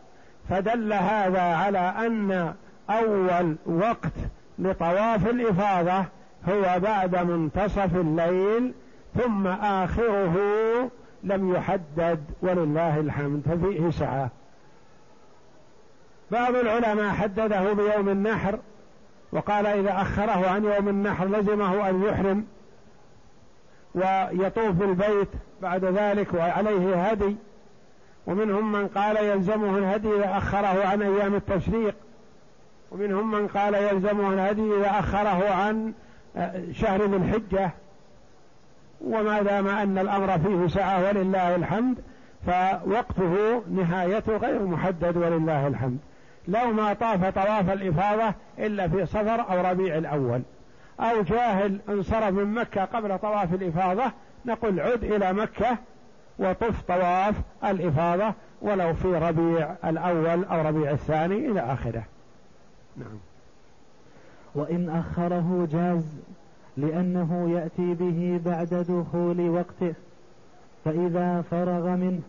[0.49, 2.53] فدل هذا على أن
[2.89, 4.13] أول وقت
[4.59, 6.05] لطواف الإفاضة
[6.49, 8.73] هو بعد منتصف الليل
[9.15, 10.37] ثم آخره
[11.23, 14.29] لم يحدد ولله الحمد ففيه سعة.
[16.31, 18.59] بعض العلماء حدده بيوم النحر
[19.31, 22.45] وقال إذا أخره عن يوم النحر لزمه أن يحرم
[23.95, 25.29] ويطوف بالبيت
[25.61, 27.35] بعد ذلك وعليه هدي.
[28.27, 31.95] ومنهم من قال يلزمه الهدي إذا أخره عن أيام التشريق.
[32.91, 35.93] ومنهم من قال يلزمه الهدي إذا أخره عن
[36.37, 37.71] آه، شهر ذي الحجة.
[39.01, 41.97] وما دام أن الأمر فيه سعة ولله الحمد
[42.45, 45.97] فوقته نهايته غير محدد ولله الحمد.
[46.47, 50.41] لو ما طاف طواف الإفاضة إلا في صفر أو ربيع الأول.
[50.99, 54.11] أو جاهل انصرف من مكة قبل طواف الإفاضة
[54.45, 55.77] نقول عد إلى مكة
[56.39, 62.03] وطف طواف الإفاضة ولو في ربيع الأول أو ربيع الثاني إلى آخره.
[62.97, 63.17] نعم.
[64.55, 66.19] وإن أخره جاز
[66.77, 69.93] لأنه يأتي به بعد دخول وقته
[70.85, 72.21] فإذا فرغ منه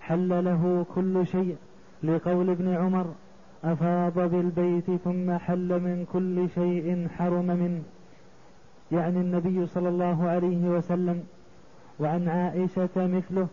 [0.00, 1.56] حل له كل شيء.
[2.02, 3.06] لقول ابن عمر
[3.64, 7.82] أفاض بالبيت ثم حل من كل شيء حرم منه.
[8.92, 11.24] يعني النبي صلى الله عليه وسلم
[12.00, 13.48] وعن عائشة مثله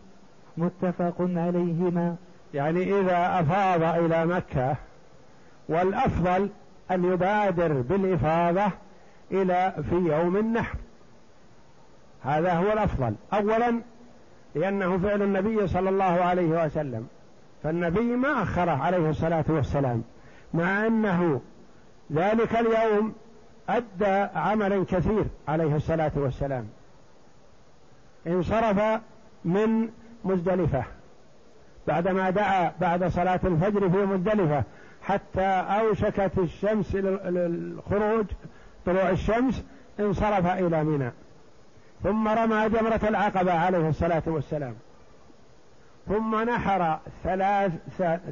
[0.57, 2.15] متفق عليهما.
[2.53, 4.75] يعني إذا أفاض إلى مكة
[5.69, 6.49] والأفضل
[6.91, 8.71] أن يبادر بالإفاضة
[9.31, 10.77] إلى في يوم النحر.
[12.23, 13.13] هذا هو الأفضل.
[13.33, 13.81] أولا
[14.55, 17.07] لأنه فعل النبي صلى الله عليه وسلم.
[17.63, 20.03] فالنبي ما أخره عليه الصلاة والسلام
[20.53, 21.41] مع أنه
[22.13, 23.13] ذلك اليوم
[23.69, 26.67] أدى عملا كثير عليه الصلاة والسلام.
[28.27, 29.01] انصرف
[29.45, 29.89] من
[30.25, 30.83] مزدلفة
[31.87, 34.63] بعدما دعا بعد صلاة الفجر في مزدلفة
[35.01, 38.25] حتى أوشكت الشمس للخروج
[38.85, 39.63] طلوع الشمس
[39.99, 41.11] انصرف إلى منى.
[42.03, 44.75] ثم رمى جمرة العقبة عليه الصلاة والسلام.
[46.07, 47.71] ثم نحر ثلاث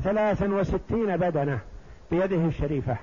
[0.03, 1.60] ثلاثا وستين بدنة
[2.12, 2.97] بيده الشريفة.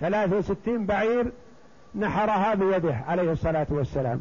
[0.00, 1.32] ثلاث وستين بعير
[1.94, 4.20] نحرها بيده عليه الصلاة والسلام.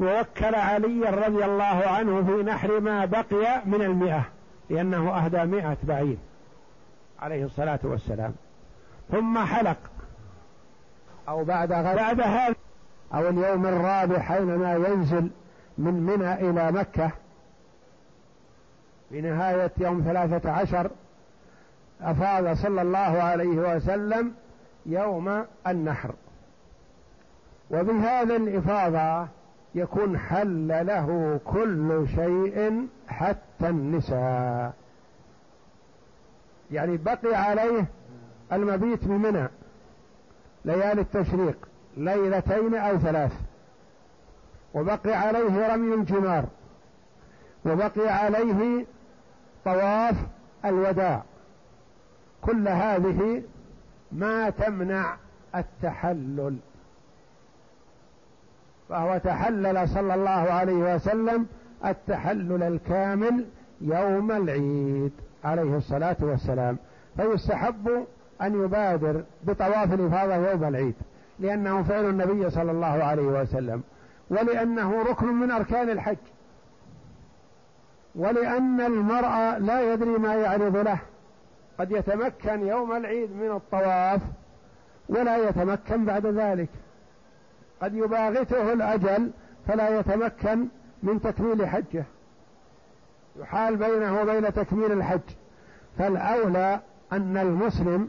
[0.00, 4.24] ووكل علي رضي الله عنه في نحر ما بقي من المئة
[4.70, 6.16] لأنه أهدى مئة بعير
[7.20, 8.34] عليه الصلاة والسلام.
[9.10, 9.76] ثم حلق.
[11.28, 12.54] أو بعد بعد هذا
[13.14, 15.30] أو اليوم الرابع حينما ينزل
[15.78, 17.10] من منى إلى مكة
[19.10, 20.90] في نهاية يوم ثلاثة عشر
[22.00, 24.34] أفاض صلى الله عليه وسلم
[24.86, 26.14] يوم النحر.
[27.70, 29.28] وبهذا الإفاضة
[29.74, 34.74] يكون حل له كل شيء حتى النساء.
[36.70, 37.84] يعني بقي عليه
[38.52, 39.48] المبيت بمنى
[40.64, 43.32] ليالي التشريق ليلتين أو ثلاث.
[44.74, 46.44] وبقي عليه رمي الجمار
[47.64, 48.86] وبقي عليه
[49.64, 50.14] طواف
[50.64, 51.22] الوداع.
[52.42, 53.42] كل هذه
[54.12, 55.16] ما تمنع
[55.54, 56.56] التحلل.
[58.88, 61.46] فهو تحلل صلى الله عليه وسلم
[61.84, 63.44] التحلل الكامل
[63.80, 65.12] يوم العيد
[65.44, 66.76] عليه الصلاة والسلام.
[67.16, 68.06] فيستحب
[68.42, 70.94] أن يبادر بطواف الإفاضة يوم العيد
[71.38, 73.82] لأنه فعل النبي صلى الله عليه وسلم
[74.30, 76.16] ولأنه ركن من أركان الحج
[78.14, 80.98] ولأن المرء لا يدري ما يعرض له.
[81.78, 84.20] قد يتمكن يوم العيد من الطواف
[85.08, 86.68] ولا يتمكن بعد ذلك.
[87.82, 89.30] قد يباغته الأجل
[89.66, 90.68] فلا يتمكن
[91.02, 92.04] من تكميل حجه.
[93.40, 95.20] يحال بينه وبين تكميل الحج.
[95.98, 96.80] فالأولى
[97.12, 98.08] أن المسلم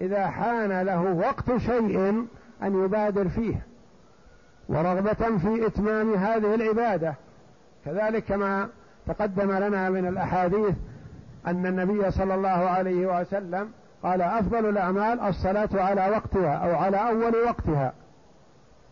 [0.00, 2.26] إذا حان له وقت شيء
[2.62, 3.66] أن يبادر فيه.
[4.68, 7.14] ورغبة في إتمام هذه العبادة.
[7.84, 8.68] كذلك كما
[9.06, 10.74] تقدم لنا من الأحاديث
[11.46, 13.70] أن النبي صلى الله عليه وسلم
[14.02, 17.92] قال أفضل الأعمال الصلاة على وقتها أو على أول وقتها.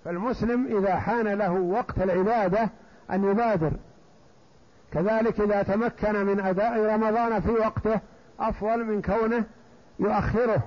[0.06, 2.68] فالمسلم إذا حان له وقت العبادة
[3.10, 3.72] أن يبادر.
[4.92, 8.00] كذلك إذا تمكن من أداء رمضان في وقته
[8.40, 9.44] أفضل من كونه
[9.98, 10.62] يؤخره.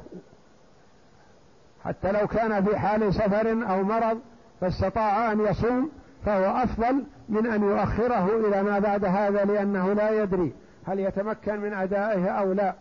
[1.86, 4.20] حتى لو كان في حال سفر أو مرض
[4.62, 5.92] فاستطاع أن يصوم
[6.26, 10.54] فهو أفضل من أن يؤخره إلى ما بعد هذا لأنه لا يدري
[10.88, 12.74] هل يتمكن من أدائه أو لا.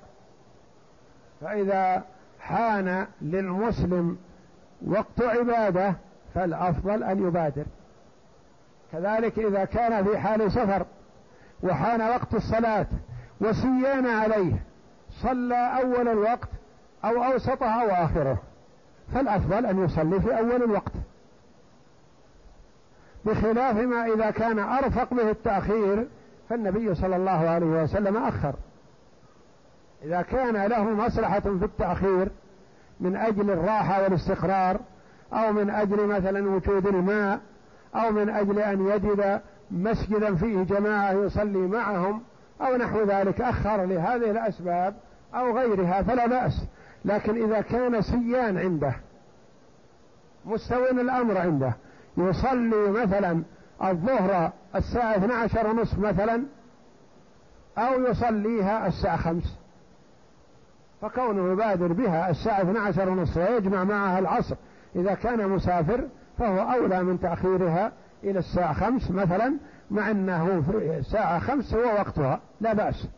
[1.40, 2.03] فإذا
[2.40, 4.18] حان للمسلم
[4.87, 5.94] وقت عبادة
[6.35, 7.64] فالأفضل أن يبادر.
[8.93, 10.87] كذلك إذا كان في حال سفر
[11.62, 12.87] وحان وقت الصلاة
[13.41, 14.53] وسيان عليه
[15.23, 16.49] صلى أول الوقت
[17.05, 18.38] أو أوسطها وآخره
[19.14, 20.93] فالأفضل أن يصلي في أول الوقت.
[23.25, 26.07] بخلاف ما إذا كان أرفق به التأخير
[26.49, 28.55] فالنبي صلى الله عليه وسلم أخر.
[30.05, 32.29] إذا كان له مصلحة في التأخير
[33.01, 34.81] من أجل الراحة والاستقرار
[35.33, 37.41] أو من أجل مثلا وجود الماء
[37.95, 42.23] أو من أجل أن يجد مسجدا فيه جماعة يصلي معهم
[42.61, 44.95] أو نحو ذلك أخر لهذه الأسباب
[45.35, 46.64] أو غيرها فلا بأس.
[47.05, 48.95] لكن إذا كان سيان عنده
[50.45, 51.73] مستوى الأمر عنده
[52.17, 53.43] يصلي مثلا
[53.85, 56.43] الظهر الساعة 12 ونصف مثلا
[57.79, 59.59] أو يصليها الساعة خمس.
[61.03, 64.57] فكونه يبادر بها الساعة 12 ونصف ويجمع معها العصر
[64.96, 66.05] إذا كان مسافر
[66.38, 67.92] فهو أولى من تأخيرها
[68.24, 69.55] إلى الساعة خمس مثلا
[69.90, 73.09] مع أنه في الساعة خمس هو وقتها لا بأس.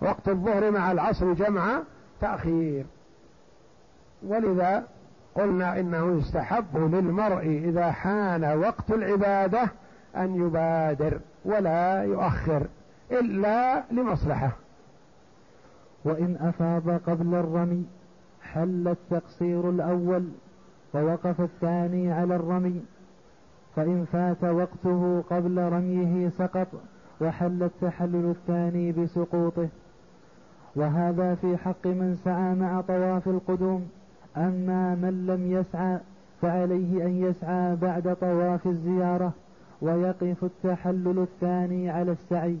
[0.00, 1.82] وقت الظهر مع العصر جمع
[2.20, 2.86] تأخير.
[4.22, 4.84] ولذا
[5.34, 9.68] قلنا إنه يستحب للمرء إذا حان وقت العبادة
[10.16, 12.66] أن يبادر ولا يؤخر
[13.10, 14.50] إلا لمصلحة.
[16.04, 17.86] وإن أفاض قبل الرمي
[18.42, 20.28] حل التقصير الأول
[20.96, 22.82] ووقف الثاني على الرمي
[23.76, 26.68] فإن فات وقته قبل رميه سقط
[27.20, 29.68] وحل التحلل الثاني بسقوطه.
[30.76, 33.88] وهذا في حق من سعى مع طواف القدوم
[34.36, 35.98] أما من لم يسعى
[36.42, 39.32] فعليه أن يسعى بعد طواف الزيارة
[39.82, 42.58] ويقف التحلل الثاني على السعي.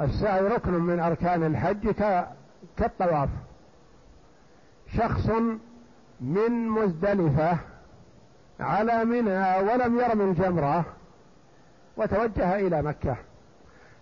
[0.00, 1.90] السعي ركن من أركان الحج
[2.76, 3.28] كالطواف.
[4.96, 5.30] شخص
[6.22, 7.58] من مزدلفة
[8.60, 10.84] على منى ولم يرم الجمرة
[11.96, 13.16] وتوجه إلى مكة.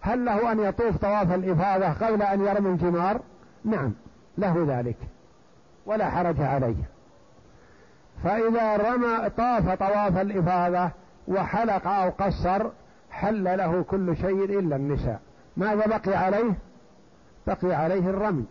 [0.01, 3.21] هل له أن يطوف طواف الإفاضة قبل أن يرمي الجمار
[3.65, 3.93] نعم
[4.39, 4.97] له ذلك
[5.87, 6.83] ولا حرج عليه.
[8.25, 10.91] فإذا رمى طاف طواف الإفاضة
[11.29, 12.67] وحلق أو قصر
[13.11, 15.21] حل له كل شيء إلا النساء.
[15.57, 16.53] ماذا بقي عليه؟
[17.47, 18.45] بقي عليه الرمي.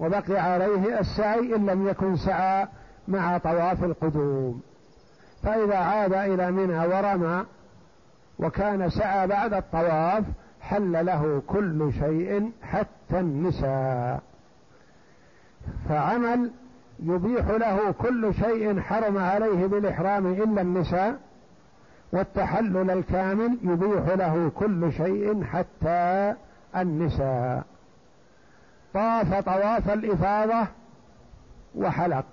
[0.00, 2.66] وبقي عليه السعي إن لم يكن سعى
[3.08, 4.62] مع طواف القدوم.
[5.42, 7.44] فإذا عاد إلى منى ورمى
[8.38, 10.24] وكان سعى بعد الطواف
[10.60, 14.22] حل له كل شيء حتى النساء.
[15.88, 16.50] فعمل
[17.02, 21.16] يبيح له كل شيء حرم عليه بالإحرام إلا النساء
[22.12, 26.34] والتحلل الكامل يبيح له كل شيء حتى
[26.76, 27.64] النساء.
[28.94, 30.66] طاف طواف الإفاضة
[31.74, 32.24] وحلق.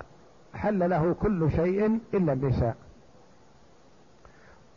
[0.56, 2.76] حل له كل شيء إلا النساء.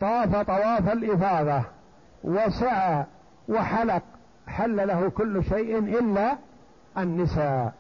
[0.01, 1.63] طاف طواف الإفاضة
[2.25, 3.05] وسعى
[3.49, 4.03] وحلق
[4.47, 6.37] حل له كل شيء إلا
[6.99, 7.73] النساء.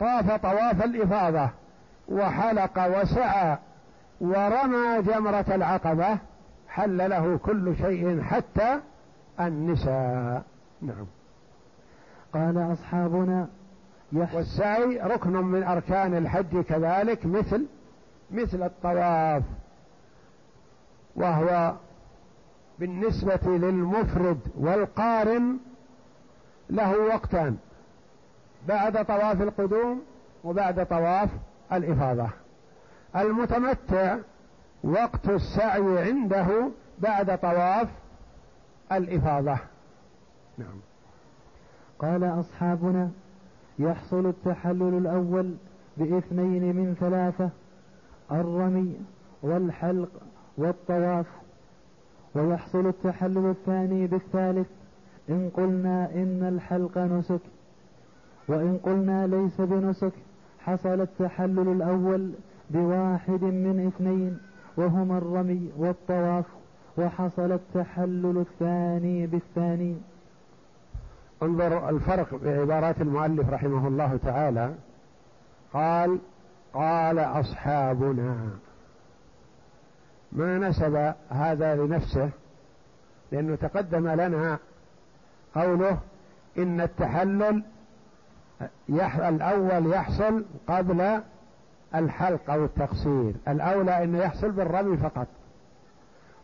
[0.00, 1.50] طاف طواف الإفاضة
[2.08, 3.58] وحلق وسعى
[4.20, 6.18] ورمى جمرة العقبة
[6.68, 8.80] حل له كل شيء حتى
[9.40, 10.42] النساء.
[10.82, 11.06] نعم.
[12.34, 13.48] قال أصحابنا
[14.12, 17.66] والسعي ركن من أركان الحج كذلك مثل
[18.30, 19.42] مثل الطواف
[21.16, 21.74] وهو
[22.78, 25.58] بالنسبة للمفرد والقارن
[26.70, 27.56] له وقتان
[28.68, 30.02] بعد طواف القدوم
[30.44, 31.28] وبعد طواف
[31.72, 32.28] الإفاضة.
[33.16, 34.16] المتمتع
[34.84, 37.88] وقت السعي عنده بعد طواف
[38.92, 39.58] الإفاضة.
[40.58, 40.80] نعم.
[42.02, 43.10] قال أصحابنا
[43.78, 45.54] يحصل التحلل الأول
[45.96, 47.50] بإثنين من ثلاثة
[48.32, 48.96] الرمي
[49.42, 50.08] والحلق
[50.58, 51.26] والطواف.
[52.34, 54.66] ويحصل التحلل الثاني بالثالث
[55.30, 57.40] إن قلنا إن الحلق نسك.
[58.48, 60.12] وإن قلنا ليس بنسك
[60.58, 62.32] حصل التحلل الأول
[62.70, 64.38] بواحد من إثنين
[64.76, 66.46] وهما الرمي والطواف.
[66.98, 69.96] وحصل التحلل الثاني بالثاني.
[71.42, 74.74] انظر الفرق بعبارات المؤلف رحمه الله تعالى.
[75.72, 76.18] قال
[76.74, 78.36] قال أصحابنا.
[80.32, 82.30] ما نسب هذا لنفسه؟
[83.32, 84.58] لأنه تقدم لنا
[85.54, 85.98] قوله
[86.58, 87.62] إن التحلل
[89.18, 91.20] الأول يحصل قبل
[91.94, 93.34] الحلق أو التقصير.
[93.48, 95.26] الأولى أنه يحصل بالرمي فقط.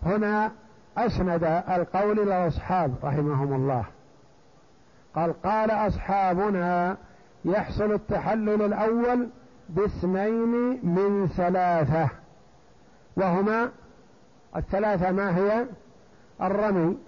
[0.02, 0.52] هنا
[0.98, 3.84] أسند القول إلى الأصحاب رحمهم الله.
[5.14, 6.96] قال قال أصحابنا
[7.44, 9.28] يحصل التحلل الأول
[9.68, 12.08] باثنين من ثلاثة
[13.16, 13.70] وهما
[14.56, 15.66] الثلاثة ما هي؟
[16.42, 16.98] الرمي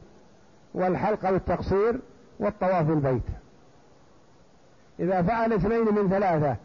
[0.74, 2.00] والحلق والتقصير
[2.38, 3.22] والطواف البيت
[5.00, 6.56] إذا فعل اثنين من ثلاثة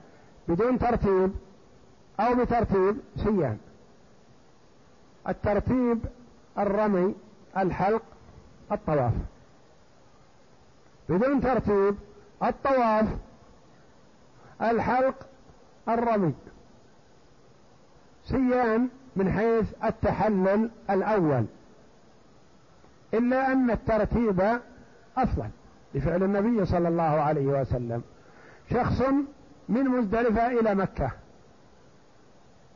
[0.47, 1.31] بدون ترتيب
[2.19, 3.57] أو بترتيب سيان
[5.27, 5.99] الترتيب
[6.57, 7.15] الرمي
[7.57, 8.01] الحلق
[8.71, 9.13] الطواف.
[11.09, 11.95] بدون ترتيب
[12.43, 13.07] الطواف
[14.61, 15.15] الحلق
[15.89, 16.33] الرمي.
[18.25, 21.45] سيان من حيث التحلل الأول.
[23.13, 24.59] إلا أن الترتيب
[25.17, 25.49] أفضل.
[25.95, 28.01] لفعل النبي صلى الله عليه وسلم.
[28.71, 29.01] شخص
[29.69, 31.11] من مزدلفة إلى مكة.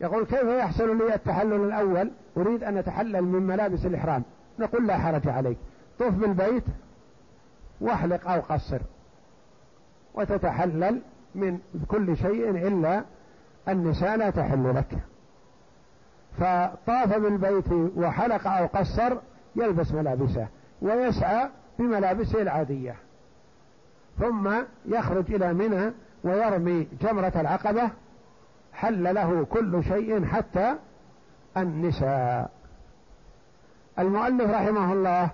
[0.01, 4.23] يقول كيف يحصل لي التحلل الأول؟ أريد أن أتحلل من ملابس الإحرام.
[4.59, 5.57] نقول لا حرج عليك.
[5.99, 6.63] طف بالبيت
[7.81, 8.79] واحلق أو قصر.
[10.13, 11.01] وتتحلل
[11.35, 13.03] من كل شيء إلا
[13.67, 14.97] النساء لا تحل لك.
[16.37, 19.17] فطاف بالبيت وحلق أو قصر
[19.55, 20.47] يلبس ملابسه
[20.81, 21.49] ويسعى
[21.79, 22.95] بملابسه العادية.
[24.19, 24.51] ثم
[24.85, 25.91] يخرج إلى منى
[26.23, 27.89] ويرمي جمرة العقبة.
[28.73, 30.75] حل له كل شيء حتى
[31.57, 32.51] النساء.
[33.99, 35.29] المؤلف رحمه الله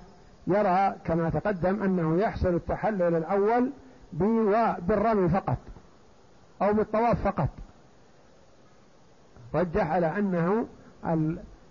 [0.47, 3.69] يرى كما تقدم أنه يحصل التحلل الأول
[4.87, 5.57] بالرمي فقط
[6.61, 7.49] أو بالطواف فقط.
[9.55, 10.67] رجح على أنه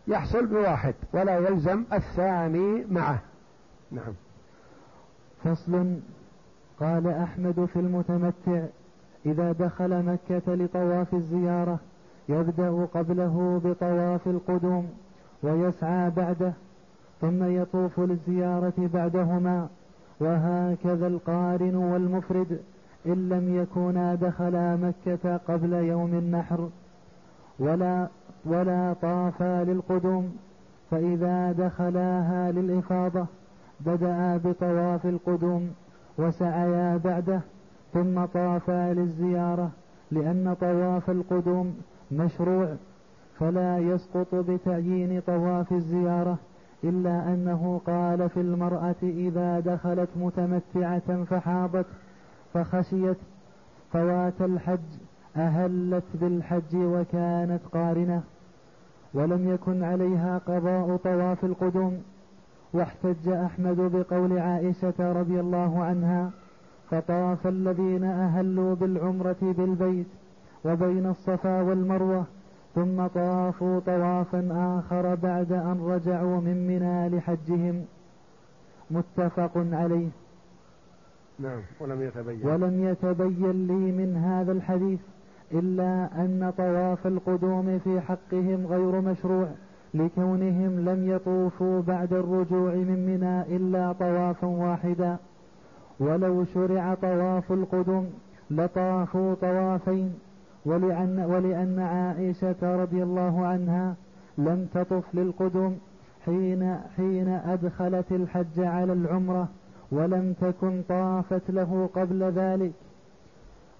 [0.09, 3.19] يحصل بواحد ولا يلزم الثاني معه.
[3.91, 4.13] نعم.
[5.45, 5.97] فصل.
[6.81, 8.65] قال أحمد في المتمتع
[9.27, 11.79] إذا دخل مكة لطواف الزيارة
[12.29, 14.91] يبدأ قبله بطواف القدوم
[15.43, 16.53] ويسعى بعده
[17.25, 19.69] ثم يطوف للزيارة بعدهما
[20.21, 22.61] وهكذا القارن والمفرد
[23.07, 26.69] إن لم يكونا دخلا مكة قبل يوم النحر
[27.59, 28.09] ولا
[28.45, 30.37] ولا طافا للقدوم
[30.91, 33.27] فإذا دخلاها للإفاضة
[33.81, 35.71] بدأ بطواف القدوم
[36.19, 37.41] وسعيا بعده
[37.93, 39.71] ثم طافا للزيارة
[40.11, 41.75] لأن طواف القدوم
[42.13, 42.75] مشروع
[43.39, 46.39] فلا يسقط بتعيين طواف الزيارة.
[46.85, 51.87] إلا أنه قال في المرأة إذا دخلت متمتعة فحاضت
[52.55, 53.17] فخشيت
[53.93, 54.79] فوات الحج
[55.37, 58.23] أهلت بالحج وكانت قارنة
[59.15, 62.03] ولم يكن عليها قضاء طواف القدوم.
[62.73, 66.31] واحتج أحمد بقول عائشة رضي الله عنها
[66.91, 70.07] فطاف الذين أهلوا بالعمرة بالبيت
[70.65, 72.25] وبين الصفا والمروة
[72.75, 74.49] ثم طافوا طوافا
[74.79, 77.85] آخر بعد أن رجعوا من منى لحجهم
[78.91, 80.09] متفق عليه.
[81.39, 82.47] نعم ولم يتبين.
[82.47, 85.01] ولم يتبين لي من هذا الحديث
[85.53, 89.49] إلا أن طواف القدوم في حقهم غير مشروع
[89.95, 95.17] لكونهم لم يطوفوا بعد الرجوع من منى إلا طوافا واحدا.
[96.01, 98.11] ولو شرع طواف القدوم
[98.51, 100.15] لطافوا طوافين
[100.67, 103.95] ولأن, ولأن عائشة رضي الله عنها
[104.39, 105.79] لم تطف للقدوم
[106.27, 109.49] حين, حين أدخلت الحج على العمرة
[109.93, 112.73] ولم تكن طافت له قبل ذلك.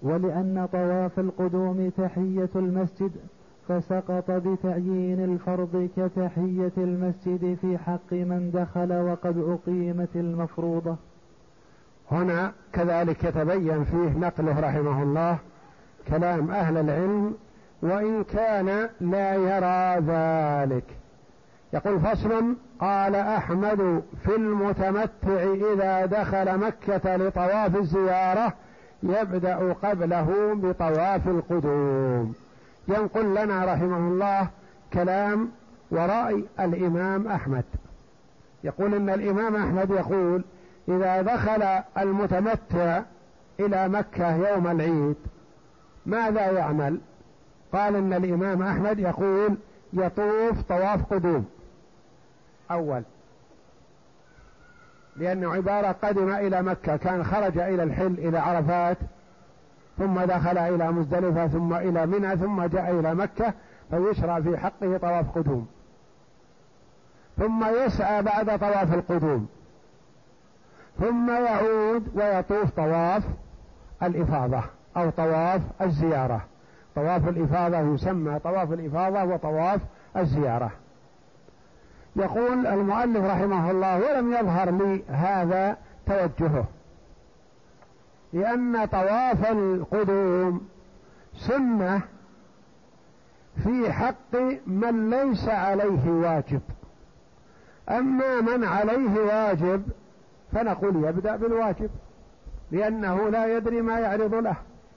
[0.01, 3.11] ولأن طواف القدوم تحية المسجد
[3.67, 10.95] فسقط بتعيين الفرض كتحية المسجد في حق من دخل وقد أقيمت المفروضة.
[12.11, 15.37] هنا كذلك يتبين فيه نقله رحمه الله
[16.07, 17.35] كلام أهل العلم
[17.81, 20.83] وإن كان لا يرى ذلك.
[21.73, 25.43] يقول فصل قال أحمد في المتمتع
[25.73, 28.53] إذا دخل مكة لطواف الزيارة
[29.03, 32.33] يبدأ قبله بطواف القدوم.
[32.87, 34.47] ينقل لنا رحمه الله
[34.93, 35.51] كلام
[35.91, 37.63] ورأي الإمام أحمد.
[38.63, 40.43] يقول إن الإمام أحمد يقول
[40.87, 41.63] إذا دخل
[41.97, 43.01] المتمتع
[43.59, 45.15] إلى مكة يوم العيد
[46.05, 46.99] ماذا يعمل؟
[47.73, 49.57] قال إن الإمام أحمد يقول
[49.93, 51.45] يطوف طواف قدوم.
[52.71, 53.03] أول
[55.17, 58.97] لأنه عبارة قدم إلى مكة كان خرج إلى الحل إلى عرفات
[59.97, 63.53] ثم دخل إلى مزدلفة ثم إلى منى ثم جاء إلى مكة
[63.89, 65.67] فيشرع في حقه طواف قدوم.
[67.37, 69.47] ثم يسعى بعد طواف القدوم.
[70.99, 73.23] ثم يعود ويطوف طواف
[74.03, 74.63] الإفاضة.
[74.97, 76.41] أو طواف الزيارة.
[76.95, 79.81] طواف الإفاضة يسمى طواف الإفاضة وطواف
[80.17, 80.71] الزيارة.
[82.15, 86.65] يقول المؤلف رحمه الله ولم يظهر لي هذا توجهه
[88.33, 90.67] لأن طواف القدوم
[91.37, 92.01] سنة
[93.63, 94.35] في حق
[94.67, 96.61] من ليس عليه واجب.
[97.89, 99.83] أما من عليه واجب
[100.51, 101.89] فنقول يبدأ بالواجب
[102.71, 104.55] لأنه لا يدري ما يعرض له.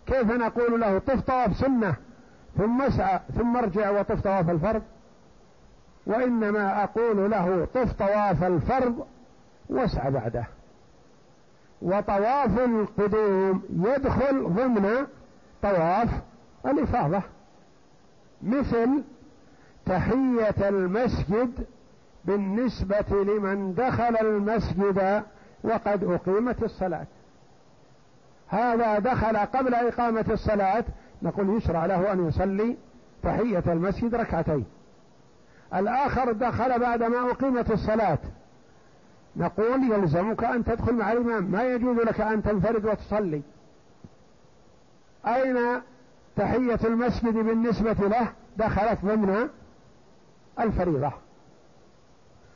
[0.08, 1.94] كيف نقول له طف طواف سنة
[2.58, 4.82] ثم اسعى ثم ارجع وطف طواف الفرض؟
[6.06, 9.06] وإنما أقول له طف طواف الفرض
[9.68, 10.44] واسعى بعده.
[11.82, 15.06] وطواف القدوم يدخل ضمن
[15.62, 16.08] طواف
[16.66, 17.22] الإفاضة.
[18.42, 19.02] مثل
[19.86, 21.66] تحية المسجد
[22.24, 25.22] بالنسبة لمن دخل المسجد
[25.64, 27.06] وقد أقيمت الصلاة.
[28.48, 30.84] هذا دخل قبل إقامة الصلاة.
[31.22, 32.76] نقول يشرع له أن يصلي
[33.22, 34.64] تحية المسجد ركعتين.
[35.74, 38.18] الآخر دخل بعدما أقيمت الصلاة.
[39.36, 41.44] نقول يلزمك أن تدخل مع الإمام.
[41.44, 43.42] ما يجوز لك أن تنفرد وتصلي.
[45.26, 45.56] أين
[46.36, 49.48] تحية المسجد بالنسبة له؟ دخلت ضمن
[50.60, 51.12] الفريضة.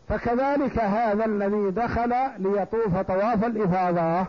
[0.08, 4.26] فكذلك هذا الذي دخل ليطوف طواف الإفاضة.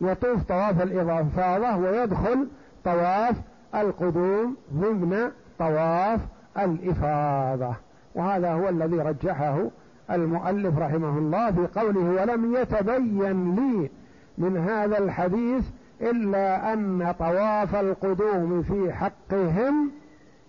[0.00, 2.48] يطوف طواف الإفاضة ويدخل
[2.84, 3.36] طواف
[3.74, 6.20] القدوم ضمن طواف
[6.58, 7.74] الإفاضة.
[8.14, 9.70] وهذا هو الذي رجحه
[10.10, 13.90] المؤلف رحمه الله في قوله ولم يتبين لي
[14.38, 15.64] من هذا الحديث
[16.00, 19.90] إلا أن طواف القدوم في حقهم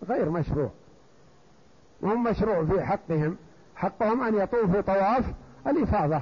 [0.10, 0.70] غير مشروع.
[2.02, 3.36] وهم مشروع في حقهم.
[3.76, 5.26] حقهم أن يطوفوا طواف
[5.68, 6.22] الإفاضة.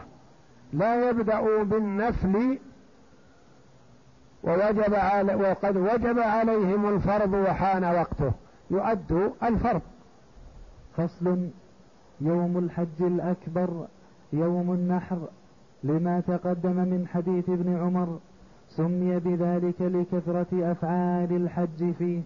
[0.73, 2.59] لا يبدأوا بالنفل
[4.43, 8.31] ووجب على وقد وجب عليهم الفرض وحان وقته.
[8.71, 9.81] يؤد الفرض.
[10.97, 11.47] فصل
[12.21, 13.87] يوم الحج الأكبر
[14.33, 15.17] يوم النحر
[15.83, 18.19] لما تقدم من حديث ابن عمر
[18.69, 22.21] سمي بذلك لكثرة أفعال الحج فيه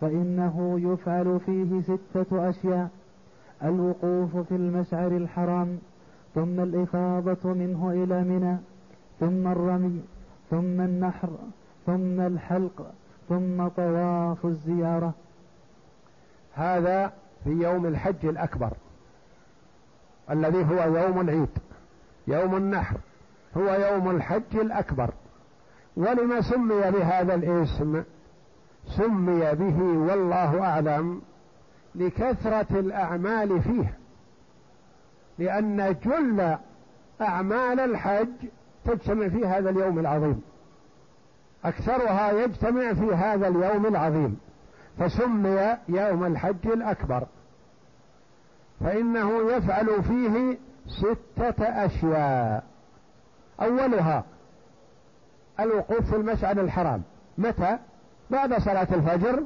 [0.00, 2.88] فإنه يفعل فيه ستة أشياء
[3.64, 5.78] الوقوف في المشعر الحرام
[6.34, 8.56] ثم الإفاضة منه إلى منى
[9.20, 10.00] ثم الرمي
[10.50, 11.28] ثم النحر
[11.86, 12.92] ثم الحلق
[13.28, 15.14] ثم طواف الزيارة.
[16.54, 17.12] هذا
[17.44, 18.70] في يوم الحج الأكبر
[20.30, 21.48] الذي هو يوم العيد
[22.26, 22.96] يوم النحر
[23.56, 25.10] هو يوم الحج الأكبر.
[25.96, 28.02] ولما سمي بهذا الاسم؟
[28.96, 31.22] سمي به والله أعلم
[31.94, 33.94] لكثرة الأعمال فيه
[35.38, 36.56] لأن جل
[37.20, 38.28] أعمال الحج
[38.84, 40.42] تجتمع في هذا اليوم العظيم.
[41.64, 44.38] أكثرها يجتمع في هذا اليوم العظيم.
[44.98, 47.26] فسمي يوم الحج الأكبر.
[48.80, 52.64] فإنه يفعل فيه ستة أشياء.
[53.62, 54.24] أولها
[55.60, 57.02] الوقوف في المشعر الحرام.
[57.38, 57.78] متى؟
[58.30, 59.42] بعد صلاة الفجر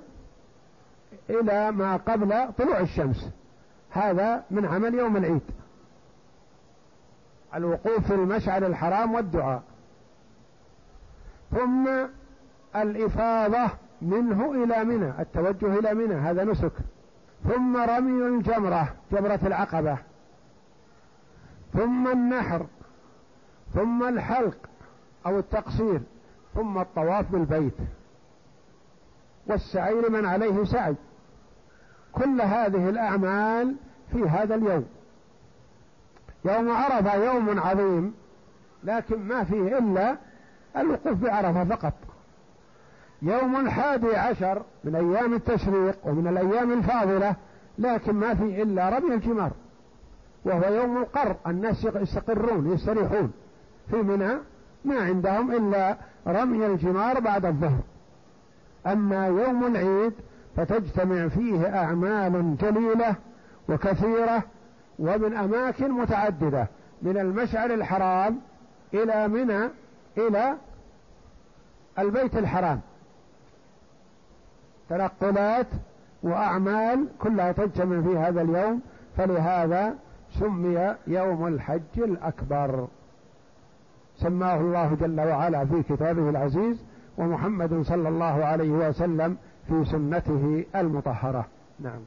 [1.31, 3.31] إلى ما قبل طلوع الشمس.
[3.91, 5.43] هذا من عمل يوم العيد.
[7.55, 9.63] الوقوف في المشعر الحرام والدعاء.
[11.51, 11.89] ثم
[12.77, 13.71] الإفاضة
[14.03, 16.73] منه إلى منى التوجه إلى منى هذا نسك.
[17.49, 19.99] ثم رمي الجمرة جمرة العقبة.
[21.73, 22.67] ثم النحر
[23.75, 24.57] ثم الحلق
[25.27, 26.01] أو التقصير
[26.55, 27.75] ثم الطواف بالبيت.
[29.47, 30.95] والسعي لمن عليه سعي.
[32.13, 33.77] كل هذه الأعمال
[34.13, 34.87] في هذا اليوم.
[36.45, 38.15] يوم عرفة يوم عظيم
[38.85, 40.17] لكن ما فيه إلا
[40.77, 41.93] الوقوف بعرفة فقط.
[43.23, 47.37] يوم الحادي عشر من أيام التشريق ومن الأيام الفاضلة
[47.79, 49.51] لكن ما فيه إلا رمي الجمار
[50.45, 53.33] وهو يوم القر الناس يستقرون يستريحون.
[53.91, 54.35] في منى
[54.85, 57.81] ما عندهم إلا رمي الجمار بعد الظهر.
[58.87, 60.13] أما يوم العيد
[60.57, 63.15] فتجتمع فيه أعمال جليلة
[63.69, 64.43] وكثيرة
[64.99, 66.67] ومن أماكن متعددة
[67.03, 68.41] من المشعر الحرام
[68.95, 69.69] إلى منى
[70.19, 70.55] إلى
[71.99, 72.81] البيت الحرام.
[74.89, 75.67] تنقلات
[76.23, 78.81] وأعمال كلها تجتمع في هذا اليوم
[79.17, 79.95] فلهذا
[80.39, 82.87] سمي يوم الحج الأكبر.
[84.17, 86.77] سماه الله جل وعلا في كتابه العزيز
[87.19, 89.37] ومحمد صلى الله عليه وسلم
[89.69, 91.47] في سنته المطهرة.
[91.81, 92.01] نعم.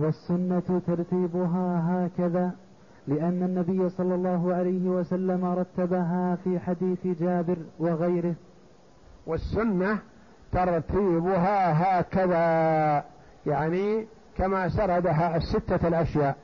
[0.00, 2.50] والسنة ترتيبها هكذا
[3.08, 8.34] لأن النبي صلى الله عليه وسلم رتبها في حديث جابر وغيره.
[9.26, 9.98] والسنة
[10.52, 13.04] ترتيبها هكذا
[13.46, 16.36] يعني كما سردها الستة الأشياء.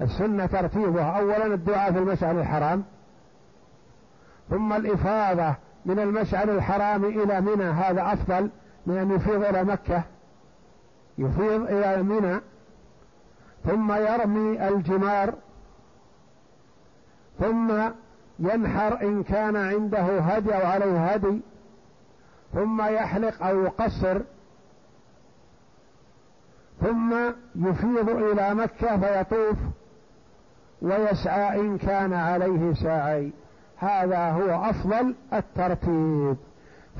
[0.00, 2.84] السنة ترتيبها أولا الدعاء في المشعر الحرام
[4.50, 5.54] ثم الإفاضة
[5.86, 8.50] من المشعر الحرام إلى منى هذا أفضل
[8.86, 10.02] من أن يفيض إلى مكة.
[11.18, 12.40] يفيض إلى منى
[13.64, 15.34] ثم يرمي الجمار
[17.38, 17.72] ثم
[18.38, 21.40] ينحر إن كان عنده هدي أو عليه هدي
[22.54, 24.20] ثم يحلق أو يقصر
[26.80, 27.14] ثم
[27.54, 29.58] يفيض إلى مكة فيطوف
[30.82, 33.32] ويسعى إن كان عليه ساعي.
[33.76, 36.36] هذا هو أفضل الترتيب.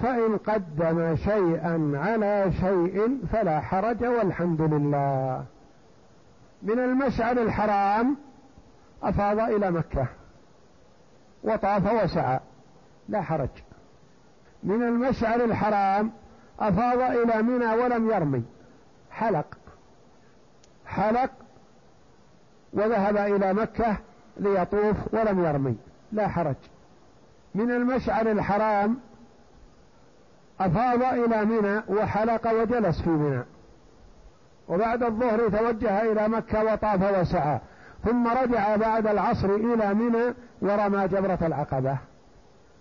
[0.02, 5.44] فإن قدم شيئا على شيء فلا حرج والحمد لله.
[6.62, 8.16] من المشعر الحرام
[9.02, 10.06] أفاض إلى مكة
[11.44, 12.40] وطاف وسعى.
[13.08, 13.48] لا حرج.
[14.62, 16.12] من المشعر الحرام
[16.60, 18.42] أفاض إلى منى ولم يرمي.
[19.10, 19.46] حلق.
[20.86, 21.30] حلق
[22.72, 23.96] وذهب إلى مكة
[24.36, 25.76] ليطوف ولم يرمي.
[26.12, 26.56] لا حرج.
[27.54, 28.98] من المشعر الحرام
[30.60, 33.44] أفاض إلى منى وحلق وجلس في منى.
[34.70, 37.58] وبعد الظهر توجه إلى مكة وطاف وسعى
[38.04, 41.96] ثم رجع بعد العصر إلى منى ورمى جبرة العقبة.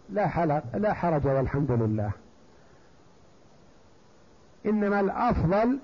[0.09, 2.11] لا حلق لا حرج والحمد لله.
[4.65, 5.79] إنما الأفضل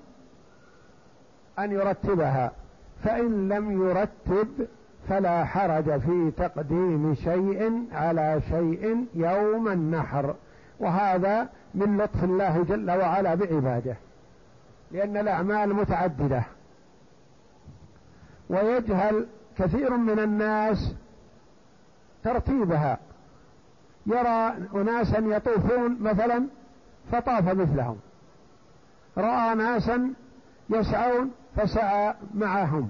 [1.58, 2.52] أن يرتبها
[3.04, 4.48] فإن لم يرتب
[5.08, 10.34] فلا حرج في تقديم شيء على شيء يوم النحر
[10.80, 13.96] وهذا من لطف الله جل وعلا بعباده.
[14.90, 16.42] لأن الأعمال متعددة.
[18.50, 19.26] ويجهل
[19.58, 20.94] كثير من الناس
[22.24, 22.98] ترتيبها.
[24.06, 26.46] يرى أناسا يطوفون مثلا
[27.12, 27.96] فطاف مثلهم.
[29.18, 30.12] رأى ناسا
[30.70, 32.88] يسعون فسعى معهم.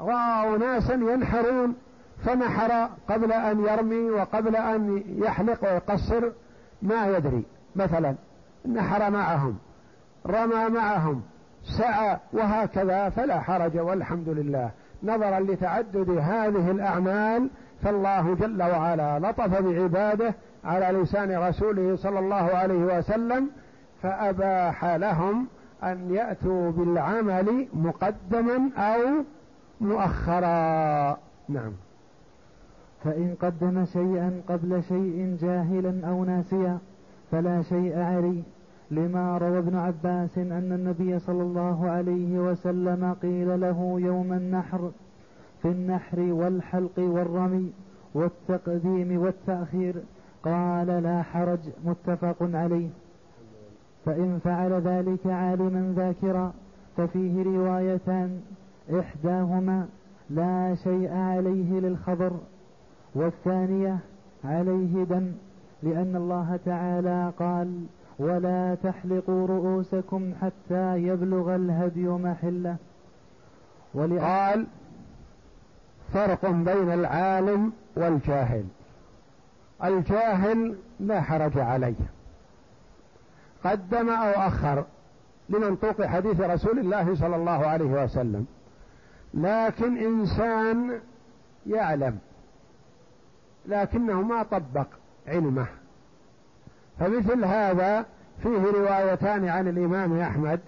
[0.00, 1.76] رأى ناسا ينحرون
[2.24, 6.30] فنحر قبل أن يرمي وقبل أن يحلق ويقصر
[6.82, 7.44] ما يدري.
[7.76, 8.14] مثلا
[8.72, 9.58] نحر معهم.
[10.26, 11.22] رمى معهم
[11.64, 14.70] سعى وهكذا فلا حرج والحمد لله.
[15.02, 17.50] نظرا لتعدد هذه الأعمال
[17.82, 23.50] فالله جل وعلا لطف بعباده على لسان رسوله صلى الله عليه وسلم
[24.02, 25.46] فأباح لهم
[25.82, 29.00] أن يأتوا بالعمل مقدما أو
[29.80, 31.18] مؤخرا.
[31.48, 31.72] نعم.
[33.04, 36.78] فإن قدم شيئا قبل شيء جاهلا أو ناسيا
[37.30, 38.42] فلا شيء عليه
[38.90, 44.90] لما روى ابن عباس أن النبي صلى الله عليه وسلم قيل له يوم النحر
[45.62, 47.72] في النحر والحلق والرمي
[48.14, 49.94] والتقديم والتأخير
[50.44, 52.88] قال لا حرج متفق عليه.
[54.04, 56.52] فإن فعل ذلك عالما ذاكرا
[56.96, 58.40] ففيه روايتان
[58.98, 59.88] إحداهما
[60.30, 62.32] لا شيء عليه للخبر
[63.14, 63.98] والثانية
[64.44, 65.32] عليه دم
[65.82, 67.84] لأن الله تعالى قال
[68.20, 72.76] ولا تحلقوا رؤوسكم حتى يبلغ الهدي محله.
[73.94, 74.66] قال
[76.12, 78.64] فرق بين العالم والجاهل.
[79.84, 81.94] الجاهل لا حرج عليه.
[83.64, 84.84] قدم أو أخر
[85.48, 88.46] لمنطوق حديث رسول الله صلى الله عليه وسلم.
[89.34, 91.00] لكن إنسان
[91.66, 92.18] يعلم
[93.66, 94.86] لكنه ما طبق
[95.28, 95.66] علمه.
[97.00, 98.04] فمثل هذا
[98.42, 100.60] فيه روايتان عن الإمام أحمد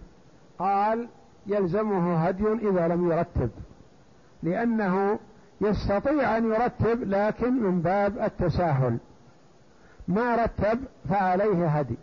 [0.59, 1.09] قال
[1.47, 3.51] يلزمه هدي إذا لم يرتب
[4.43, 5.19] لأنه
[5.61, 8.99] يستطيع أن يرتب لكن من باب التساهل.
[10.09, 10.81] ما رتب
[11.11, 11.97] فعليه هدي.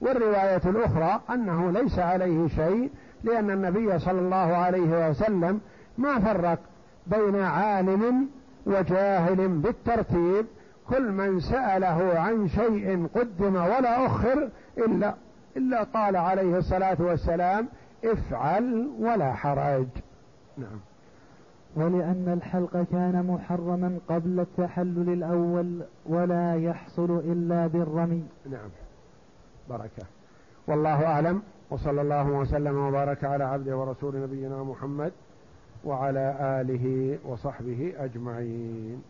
[0.00, 2.90] والرواية الأخرى أنه ليس عليه شيء
[3.24, 5.60] لأن النبي صلى الله عليه وسلم
[5.98, 6.58] ما فرق
[7.06, 8.28] بين عالم
[8.66, 10.46] وجاهل بالترتيب
[10.90, 15.14] كل من سأله عن شيء قدم ولا أخر إلا
[15.56, 17.68] إلا قال عليه الصلاة والسلام
[18.04, 19.86] افعل ولا حرج.
[20.58, 20.80] نعم.
[21.76, 28.24] ولأن الحلق كان محرما قبل التحلل الأول ولا يحصل إلا بالرمي.
[28.50, 28.68] نعم.
[29.70, 30.06] بركة.
[30.66, 31.42] والله أعلم.
[31.70, 35.12] وصلى الله وسلم وبارك على عبده ورسول نبينا محمد
[35.84, 39.02] وعلى آله وصحبه أجمعين.